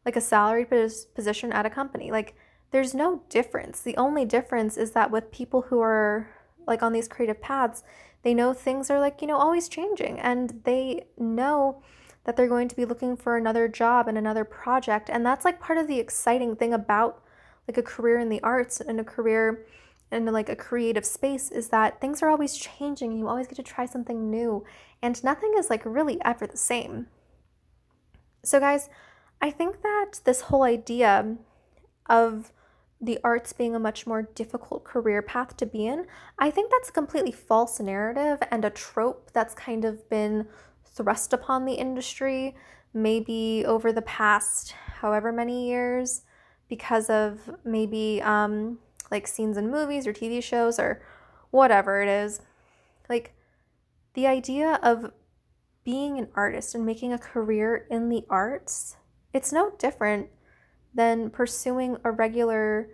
like 0.05 0.15
a 0.15 0.21
salaried 0.21 0.69
position 0.69 1.51
at 1.51 1.65
a 1.65 1.69
company. 1.69 2.11
Like, 2.11 2.35
there's 2.69 2.93
no 2.93 3.23
difference. 3.27 3.81
The 3.81 3.97
only 3.97 4.23
difference 4.23 4.77
is 4.77 4.91
that 4.91 5.11
with 5.11 5.31
people 5.31 5.63
who 5.63 5.81
are 5.81 6.29
like 6.65 6.83
on 6.83 6.93
these 6.93 7.07
creative 7.07 7.41
paths, 7.41 7.83
they 8.23 8.33
know 8.33 8.53
things 8.53 8.89
are 8.89 8.99
like, 8.99 9.21
you 9.21 9.27
know, 9.27 9.37
always 9.37 9.67
changing 9.67 10.19
and 10.19 10.61
they 10.63 11.07
know 11.17 11.81
that 12.23 12.37
they're 12.37 12.47
going 12.47 12.67
to 12.67 12.75
be 12.75 12.85
looking 12.85 13.17
for 13.17 13.35
another 13.35 13.67
job 13.67 14.07
and 14.07 14.17
another 14.17 14.45
project. 14.45 15.09
And 15.09 15.25
that's 15.25 15.43
like 15.43 15.59
part 15.59 15.79
of 15.79 15.87
the 15.87 15.99
exciting 15.99 16.55
thing 16.55 16.73
about 16.73 17.23
like 17.67 17.77
a 17.77 17.83
career 17.83 18.19
in 18.19 18.29
the 18.29 18.41
arts 18.41 18.79
and 18.79 18.99
a 18.99 19.03
career 19.03 19.65
in 20.11 20.25
like 20.25 20.49
a 20.49 20.55
creative 20.55 21.05
space 21.05 21.49
is 21.49 21.69
that 21.69 22.01
things 22.01 22.21
are 22.21 22.29
always 22.29 22.57
changing. 22.57 23.17
You 23.17 23.27
always 23.27 23.47
get 23.47 23.55
to 23.55 23.63
try 23.63 23.85
something 23.85 24.29
new 24.29 24.65
and 25.01 25.23
nothing 25.23 25.53
is 25.57 25.69
like 25.69 25.83
really 25.85 26.19
ever 26.23 26.45
the 26.47 26.57
same. 26.57 27.07
So, 28.43 28.59
guys, 28.59 28.89
I 29.41 29.51
think 29.51 29.81
that 29.81 30.21
this 30.23 30.41
whole 30.41 30.63
idea 30.63 31.37
of 32.07 32.51
the 32.99 33.19
arts 33.23 33.53
being 33.53 33.73
a 33.73 33.79
much 33.79 34.05
more 34.05 34.21
difficult 34.21 34.83
career 34.83 35.21
path 35.21 35.57
to 35.57 35.65
be 35.65 35.87
in, 35.87 36.05
I 36.37 36.51
think 36.51 36.71
that's 36.71 36.89
a 36.89 36.93
completely 36.93 37.31
false 37.31 37.79
narrative 37.79 38.39
and 38.51 38.63
a 38.63 38.69
trope 38.69 39.31
that's 39.33 39.55
kind 39.55 39.85
of 39.85 40.07
been 40.09 40.47
thrust 40.85 41.33
upon 41.33 41.65
the 41.65 41.73
industry 41.73 42.55
maybe 42.93 43.63
over 43.65 43.93
the 43.93 44.01
past 44.01 44.71
however 44.99 45.31
many 45.31 45.69
years 45.69 46.23
because 46.67 47.09
of 47.09 47.49
maybe 47.63 48.21
um, 48.23 48.77
like 49.11 49.27
scenes 49.27 49.57
in 49.57 49.69
movies 49.69 50.07
or 50.07 50.13
TV 50.13 50.41
shows 50.41 50.79
or 50.79 51.03
whatever 51.51 52.01
it 52.01 52.07
is. 52.07 52.41
Like 53.09 53.35
the 54.13 54.25
idea 54.25 54.79
of 54.81 55.11
being 55.83 56.17
an 56.17 56.29
artist 56.35 56.73
and 56.73 56.85
making 56.85 57.11
a 57.11 57.17
career 57.17 57.87
in 57.89 58.09
the 58.09 58.23
arts, 58.29 58.97
it's 59.33 59.51
no 59.51 59.71
different 59.77 60.29
than 60.93 61.29
pursuing 61.29 61.97
a 62.03 62.11
regular 62.11 62.89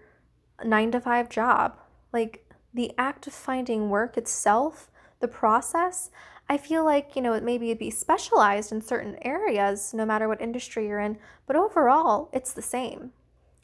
nine 0.63 0.91
to 0.91 0.99
five 0.99 1.29
job. 1.29 1.77
Like 2.11 2.45
the 2.73 2.91
act 2.97 3.27
of 3.27 3.33
finding 3.33 3.89
work 3.89 4.17
itself, 4.17 4.89
the 5.19 5.27
process, 5.27 6.09
I 6.49 6.57
feel 6.57 6.85
like, 6.85 7.15
you 7.15 7.21
know, 7.21 7.33
it 7.33 7.43
maybe 7.43 7.73
be 7.73 7.89
specialized 7.89 8.71
in 8.71 8.81
certain 8.81 9.17
areas, 9.21 9.93
no 9.93 10.05
matter 10.05 10.27
what 10.27 10.41
industry 10.41 10.87
you're 10.87 10.99
in, 10.99 11.17
but 11.45 11.57
overall, 11.57 12.29
it's 12.31 12.53
the 12.53 12.61
same. 12.61 13.11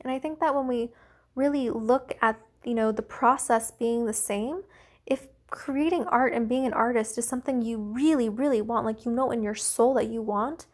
And 0.01 0.11
I 0.11 0.19
think 0.19 0.39
that 0.39 0.53
when 0.53 0.67
we 0.67 0.91
really 1.35 1.69
look 1.69 2.13
at, 2.21 2.39
you 2.63 2.73
know, 2.73 2.91
the 2.91 3.01
process 3.01 3.71
being 3.71 4.05
the 4.05 4.13
same, 4.13 4.63
if 5.05 5.27
creating 5.49 6.05
art 6.05 6.33
and 6.33 6.49
being 6.49 6.65
an 6.65 6.73
artist 6.73 7.17
is 7.17 7.27
something 7.27 7.61
you 7.61 7.77
really, 7.77 8.29
really 8.29 8.61
want, 8.61 8.85
like 8.85 9.05
you 9.05 9.11
know 9.11 9.31
in 9.31 9.43
your 9.43 9.55
soul 9.55 9.93
that 9.93 10.09
you 10.09 10.21
want, 10.21 10.65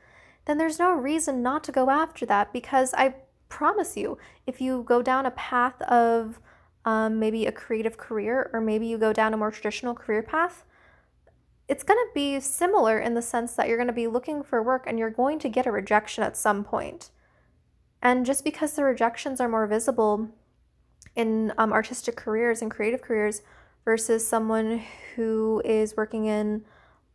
then 0.45 0.58
there's 0.58 0.80
no 0.80 0.93
reason 0.93 1.43
not 1.43 1.63
to 1.63 1.72
go 1.72 1.89
after 1.89 2.26
that 2.26 2.54
because 2.54 2.93
I 2.93 3.15
promise 3.50 3.98
you, 3.98 4.17
if 4.48 4.62
you 4.62 4.84
go 4.88 5.02
down 5.02 5.26
a 5.26 5.32
path 5.32 5.82
of 5.84 6.39
um, 6.86 7.19
maybe 7.19 7.45
a 7.45 7.52
creative 7.52 7.98
career 7.98 8.50
or 8.54 8.62
maybe 8.62 8.88
you 8.88 8.98
go 8.98 9.12
down 9.12 9.34
a 9.34 9.38
more 9.38 9.52
traditional 9.52 9.93
career 9.93 10.24
path, 10.24 10.63
it's 11.67 11.84
going 11.84 12.00
to 12.00 12.13
be 12.15 12.39
similar 12.39 12.98
in 12.98 13.13
the 13.13 13.22
sense 13.22 13.54
that 13.54 13.67
you're 13.67 13.78
going 13.78 13.88
to 13.88 13.93
be 13.93 14.08
looking 14.08 14.41
for 14.41 14.63
work 14.63 14.86
and 14.88 14.98
you're 14.98 15.12
going 15.12 15.38
to 15.39 15.50
get 15.50 15.67
a 15.67 15.72
rejection 15.72 16.24
at 16.24 16.38
some 16.38 16.63
point. 16.63 17.12
And 18.02 18.26
just 18.26 18.43
because 18.43 18.74
the 18.74 18.84
rejections 18.84 19.39
are 19.39 19.50
more 19.50 19.67
visible 19.67 20.30
in 21.15 21.54
um, 21.58 21.74
artistic 21.74 22.15
careers 22.15 22.62
and 22.62 22.72
creative 22.72 23.02
careers 23.02 23.41
versus 23.86 24.28
someone 24.28 24.84
who 25.15 25.62
is 25.65 25.98
working 25.98 26.26
in 26.26 26.63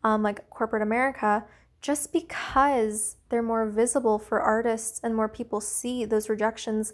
um, 0.03 0.23
like 0.23 0.49
corporate 0.51 0.83
America, 0.83 1.45
just 1.81 2.13
because 2.13 3.17
they're 3.29 3.43
more 3.43 3.67
visible 3.67 4.19
for 4.19 4.41
artists 4.41 5.01
and 5.03 5.15
more 5.15 5.29
people 5.29 5.61
see 5.61 6.05
those 6.05 6.29
rejections 6.29 6.93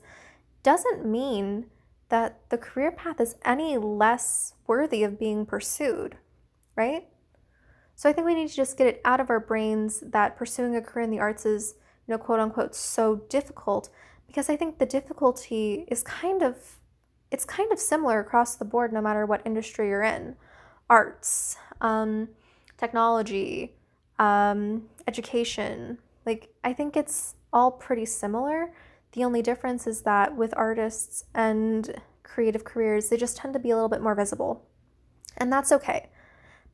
doesn't 0.63 1.07
mean 1.07 1.67
that 2.09 2.41
the 2.51 2.59
career 2.59 2.91
path 2.91 3.21
is 3.21 3.37
any 3.45 3.79
less 3.79 4.55
worthy 4.67 5.03
of 5.03 5.19
being 5.19 5.47
pursued, 5.47 6.17
right? 6.77 7.07
So 7.95 8.09
I 8.09 8.13
think 8.13 8.27
we 8.27 8.35
need 8.35 8.49
to 8.49 8.55
just 8.55 8.77
get 8.77 8.87
it 8.87 9.01
out 9.05 9.21
of 9.21 9.31
our 9.31 9.41
brains 9.41 10.01
that 10.01 10.37
pursuing 10.37 10.75
a 10.75 10.83
career 10.83 11.05
in 11.05 11.11
the 11.11 11.21
arts 11.21 11.47
is 11.47 11.75
you 12.07 12.13
know, 12.13 12.19
quote 12.19 12.41
unquote, 12.41 12.75
so 12.75 13.17
difficult 13.29 13.89
because 14.27 14.51
I 14.51 14.57
think 14.57 14.79
the 14.79 14.87
difficulty 14.87 15.85
is 15.89 16.03
kind 16.03 16.43
of 16.43 16.77
it's 17.31 17.45
kind 17.45 17.73
of 17.73 17.79
similar 17.79 18.21
across 18.21 18.57
the 18.57 18.65
board 18.65 18.93
no 18.93 19.01
matter 19.01 19.25
what 19.25 19.43
industry 19.45 19.89
you're 19.89 20.03
in. 20.03 20.37
Arts 20.89 21.57
um, 21.81 22.29
technology 22.77 23.75
um, 24.19 24.89
education 25.07 25.99
like 26.27 26.53
i 26.63 26.73
think 26.73 26.97
it's 26.97 27.35
all 27.53 27.73
pretty 27.73 28.07
similar. 28.07 28.73
The 29.13 29.25
only 29.25 29.43
difference 29.43 29.87
is 29.87 30.03
that 30.03 30.37
with 30.37 30.55
artists 30.57 31.25
and 31.35 32.01
creative 32.23 32.65
careers 32.65 33.09
they 33.09 33.17
just 33.17 33.37
tend 33.37 33.55
to 33.55 33.59
be 33.59 33.71
a 33.71 33.75
little 33.75 33.89
bit 33.89 34.03
more 34.03 34.15
visible. 34.15 34.67
And 35.37 35.53
that's 35.53 35.73
okay 35.73 36.11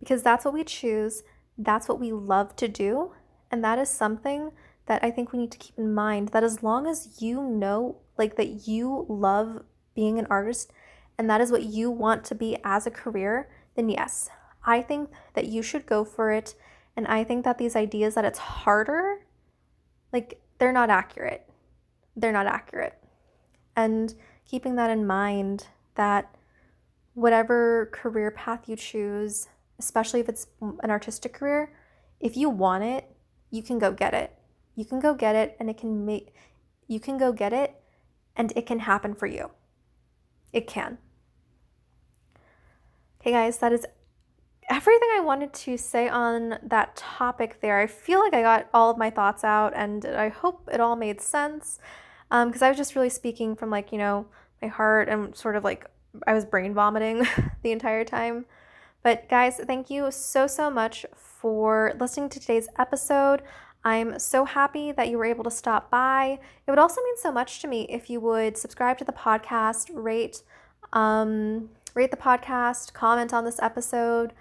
because 0.01 0.23
that's 0.23 0.45
what 0.45 0.55
we 0.55 0.65
choose 0.65 1.23
that's 1.57 1.89
what 1.89 1.99
we 1.99 2.13
love 2.13 2.55
to 2.57 2.69
do 2.69 3.13
and 3.51 3.65
that 3.65 3.79
is 3.79 3.89
something 3.89 4.51
that 4.87 5.03
I 5.03 5.11
think 5.11 5.33
we 5.33 5.39
need 5.39 5.53
to 5.53 5.59
keep 5.59 5.79
in 5.79 5.93
mind 5.93 6.29
that 6.29 6.45
as 6.45 6.63
long 6.63 6.87
as 6.87 7.21
you 7.21 7.43
know, 7.43 7.97
like 8.17 8.37
that 8.37 8.69
you 8.69 9.05
love 9.09 9.63
being 9.97 10.21
an 10.21 10.29
artist 10.31 10.71
and 11.19 11.29
that 11.31 11.41
is 11.41 11.51
what 11.51 11.65
you 11.65 11.91
want 11.91 12.25
to 12.25 12.35
be 12.35 12.59
as 12.63 12.87
a 12.87 12.91
career, 12.91 13.49
then 13.75 13.89
yes, 13.89 14.29
I 14.65 14.83
think 14.83 15.11
that 15.35 15.47
you 15.47 15.63
should 15.63 15.87
go 15.87 16.05
for 16.05 16.31
it. 16.31 16.55
And 16.97 17.07
I 17.07 17.25
think 17.25 17.45
that 17.45 17.59
these 17.59 17.77
ideas 17.77 18.15
that 18.15 18.25
it's 18.25 18.39
harder, 18.39 19.27
like 20.13 20.41
they're 20.59 20.73
not 20.73 20.91
accurate. 20.91 21.49
They're 22.15 22.33
not 22.33 22.47
accurate. 22.47 22.99
And 23.75 24.15
keeping 24.47 24.77
that 24.77 24.91
in 24.91 25.07
mind 25.07 25.67
that 25.95 26.35
whatever 27.15 27.91
career 27.93 28.31
path 28.31 28.69
you 28.69 28.77
choose, 28.77 29.49
especially 29.79 30.21
if 30.21 30.29
it's 30.29 30.47
an 30.61 30.91
artistic 30.91 31.33
career, 31.33 31.73
if 32.21 32.37
you 32.37 32.49
want 32.51 32.85
it, 32.85 33.11
you 33.51 33.63
can 33.63 33.79
go 33.79 33.93
get 33.93 34.15
it. 34.15 34.35
You 34.75 34.85
can 34.85 35.01
go 35.01 35.15
get 35.15 35.35
it 35.35 35.57
and 35.59 35.71
it 35.71 35.79
can 35.79 36.05
make 36.05 36.35
you 36.89 37.01
can 37.01 37.19
go 37.19 37.33
get 37.33 37.53
it 37.53 37.75
and 38.37 38.53
it 38.55 38.67
can 38.67 38.81
happen 38.81 39.15
for 39.15 39.27
you. 39.27 39.51
It 40.57 40.67
can. 40.67 40.97
Okay, 43.21 43.31
guys, 43.33 43.59
that 43.59 43.75
is 43.75 43.85
everything 44.71 45.09
I 45.15 45.21
wanted 45.21 45.53
to 45.53 45.77
say 45.77 46.09
on 46.09 46.59
that 46.63 46.97
topic 46.97 47.61
there. 47.61 47.79
I 47.79 47.87
feel 47.87 48.21
like 48.21 48.33
I 48.33 48.41
got 48.41 48.71
all 48.73 48.89
of 48.89 48.97
my 48.97 49.11
thoughts 49.11 49.45
out 49.45 49.75
and 49.77 50.07
I 50.07 50.31
hope 50.31 50.67
it 50.73 50.81
all 50.81 50.97
made 50.97 51.21
sense. 51.21 51.79
Because 52.31 52.63
um, 52.63 52.67
I 52.67 52.71
was 52.71 52.79
just 52.79 52.97
really 52.97 53.11
speaking 53.11 53.55
from 53.55 53.69
like, 53.69 53.93
you 53.93 53.99
know, 53.99 54.29
my 54.63 54.69
heart 54.69 55.11
and 55.11 55.37
sort 55.37 55.57
of 55.57 55.63
like 55.63 55.91
I 56.27 56.33
was 56.33 56.47
brain 56.47 56.73
vomiting 56.73 57.27
the 57.63 57.73
entire 57.73 58.07
time. 58.07 58.47
But 59.03 59.29
guys, 59.29 59.61
thank 59.63 59.91
you 59.91 60.11
so, 60.11 60.47
so 60.47 60.71
much 60.71 61.05
for 61.15 61.93
listening 62.01 62.31
to 62.31 62.41
today's 62.41 62.69
episode. 62.79 63.43
I'm 63.87 64.19
so 64.19 64.45
happy 64.47 64.91
that 64.91 65.11
you 65.11 65.17
were 65.17 65.25
able 65.25 65.45
to 65.45 65.51
stop 65.51 65.93
by. 65.93 66.41
It 66.67 66.71
would 66.73 66.81
also 66.81 67.01
mean 67.03 67.17
so 67.19 67.31
much 67.31 67.61
to 67.61 67.69
me 67.69 67.87
if 67.89 68.11
you 68.11 68.19
would 68.19 68.59
subscribe 68.59 68.99
to 68.99 69.05
the 69.05 69.13
podcast, 69.13 69.91
rate, 69.93 70.43
um, 70.93 71.71
rate 71.95 72.11
the 72.11 72.17
podcast, 72.17 72.95
comment 72.95 73.33
on 73.33 73.45
this 73.45 73.63
episode. 73.63 74.33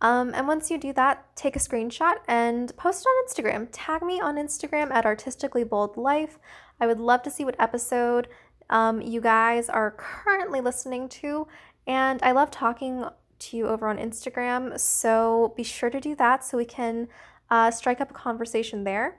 Um, 0.00 0.30
and 0.36 0.46
once 0.46 0.70
you 0.70 0.78
do 0.78 0.92
that, 0.92 1.34
take 1.34 1.56
a 1.56 1.58
screenshot 1.58 2.18
and 2.28 2.76
post 2.76 3.04
it 3.04 3.08
on 3.08 3.26
Instagram. 3.26 3.68
Tag 3.72 4.04
me 4.04 4.20
on 4.20 4.36
Instagram 4.36 4.92
at 4.92 5.04
Artistically 5.04 5.64
Bold 5.64 5.96
Life. 5.96 6.38
I 6.80 6.86
would 6.86 7.00
love 7.00 7.24
to 7.24 7.30
see 7.30 7.44
what 7.44 7.56
episode 7.58 8.28
um, 8.70 9.02
you 9.02 9.20
guys 9.20 9.68
are 9.68 9.90
currently 9.90 10.60
listening 10.60 11.08
to. 11.08 11.48
And 11.88 12.22
I 12.22 12.30
love 12.30 12.52
talking 12.52 13.04
to 13.40 13.56
you 13.56 13.66
over 13.66 13.88
on 13.88 13.98
Instagram. 13.98 14.78
So 14.78 15.54
be 15.56 15.64
sure 15.64 15.90
to 15.90 15.98
do 15.98 16.14
that 16.14 16.44
so 16.44 16.56
we 16.56 16.64
can 16.64 17.08
uh, 17.52 17.70
strike 17.70 18.00
up 18.00 18.10
a 18.10 18.14
conversation 18.14 18.82
there. 18.82 19.18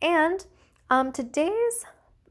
And 0.00 0.46
um, 0.88 1.10
today's 1.10 1.84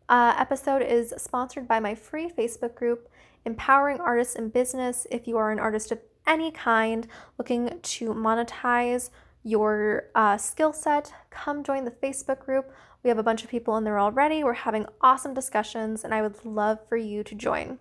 uh, 0.08 0.34
episode 0.38 0.82
is 0.82 1.14
sponsored 1.18 1.68
by 1.68 1.82
my 1.82 1.94
free 1.94 2.30
Facebook 2.30 2.74
group, 2.74 3.10
Empowering 3.44 4.00
Artists 4.00 4.36
in 4.36 4.48
Business. 4.48 5.06
If 5.12 5.28
you 5.28 5.36
are 5.38 5.52
an 5.52 5.60
artist 5.60 5.92
of 5.92 6.00
any 6.26 6.52
kind 6.52 7.06
looking 7.38 7.80
to 7.82 8.14
monetize 8.14 9.10
your 9.44 10.06
uh, 10.16 10.38
skill 10.38 10.72
set, 10.72 11.12
come 11.30 11.66
join 11.66 11.84
the 11.84 11.92
Facebook 11.92 12.40
group. 12.40 12.72
We 13.04 13.10
have 13.10 13.18
a 13.18 13.24
bunch 13.24 13.44
of 13.44 13.50
people 13.50 13.76
in 13.76 13.84
there 13.84 14.00
already. 14.00 14.46
We're 14.46 14.54
having 14.54 14.86
awesome 15.02 15.34
discussions, 15.34 16.06
and 16.06 16.14
I 16.14 16.22
would 16.22 16.46
love 16.46 16.80
for 16.88 16.96
you 16.96 17.26
to 17.26 17.36
join. 17.36 17.80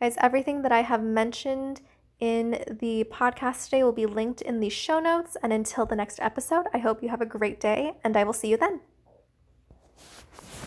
Guys, 0.00 0.16
everything 0.20 0.62
that 0.62 0.72
I 0.72 0.82
have 0.82 1.02
mentioned 1.04 1.80
in 2.20 2.64
the 2.80 3.04
podcast 3.10 3.64
today 3.64 3.82
will 3.82 3.92
be 3.92 4.06
linked 4.06 4.40
in 4.42 4.60
the 4.60 4.68
show 4.68 5.00
notes. 5.00 5.36
And 5.42 5.52
until 5.52 5.86
the 5.86 5.96
next 5.96 6.18
episode, 6.20 6.66
I 6.72 6.78
hope 6.78 7.02
you 7.02 7.08
have 7.08 7.20
a 7.20 7.26
great 7.26 7.60
day 7.60 7.94
and 8.04 8.16
I 8.16 8.24
will 8.24 8.32
see 8.32 8.48
you 8.48 8.56
then. 8.56 8.80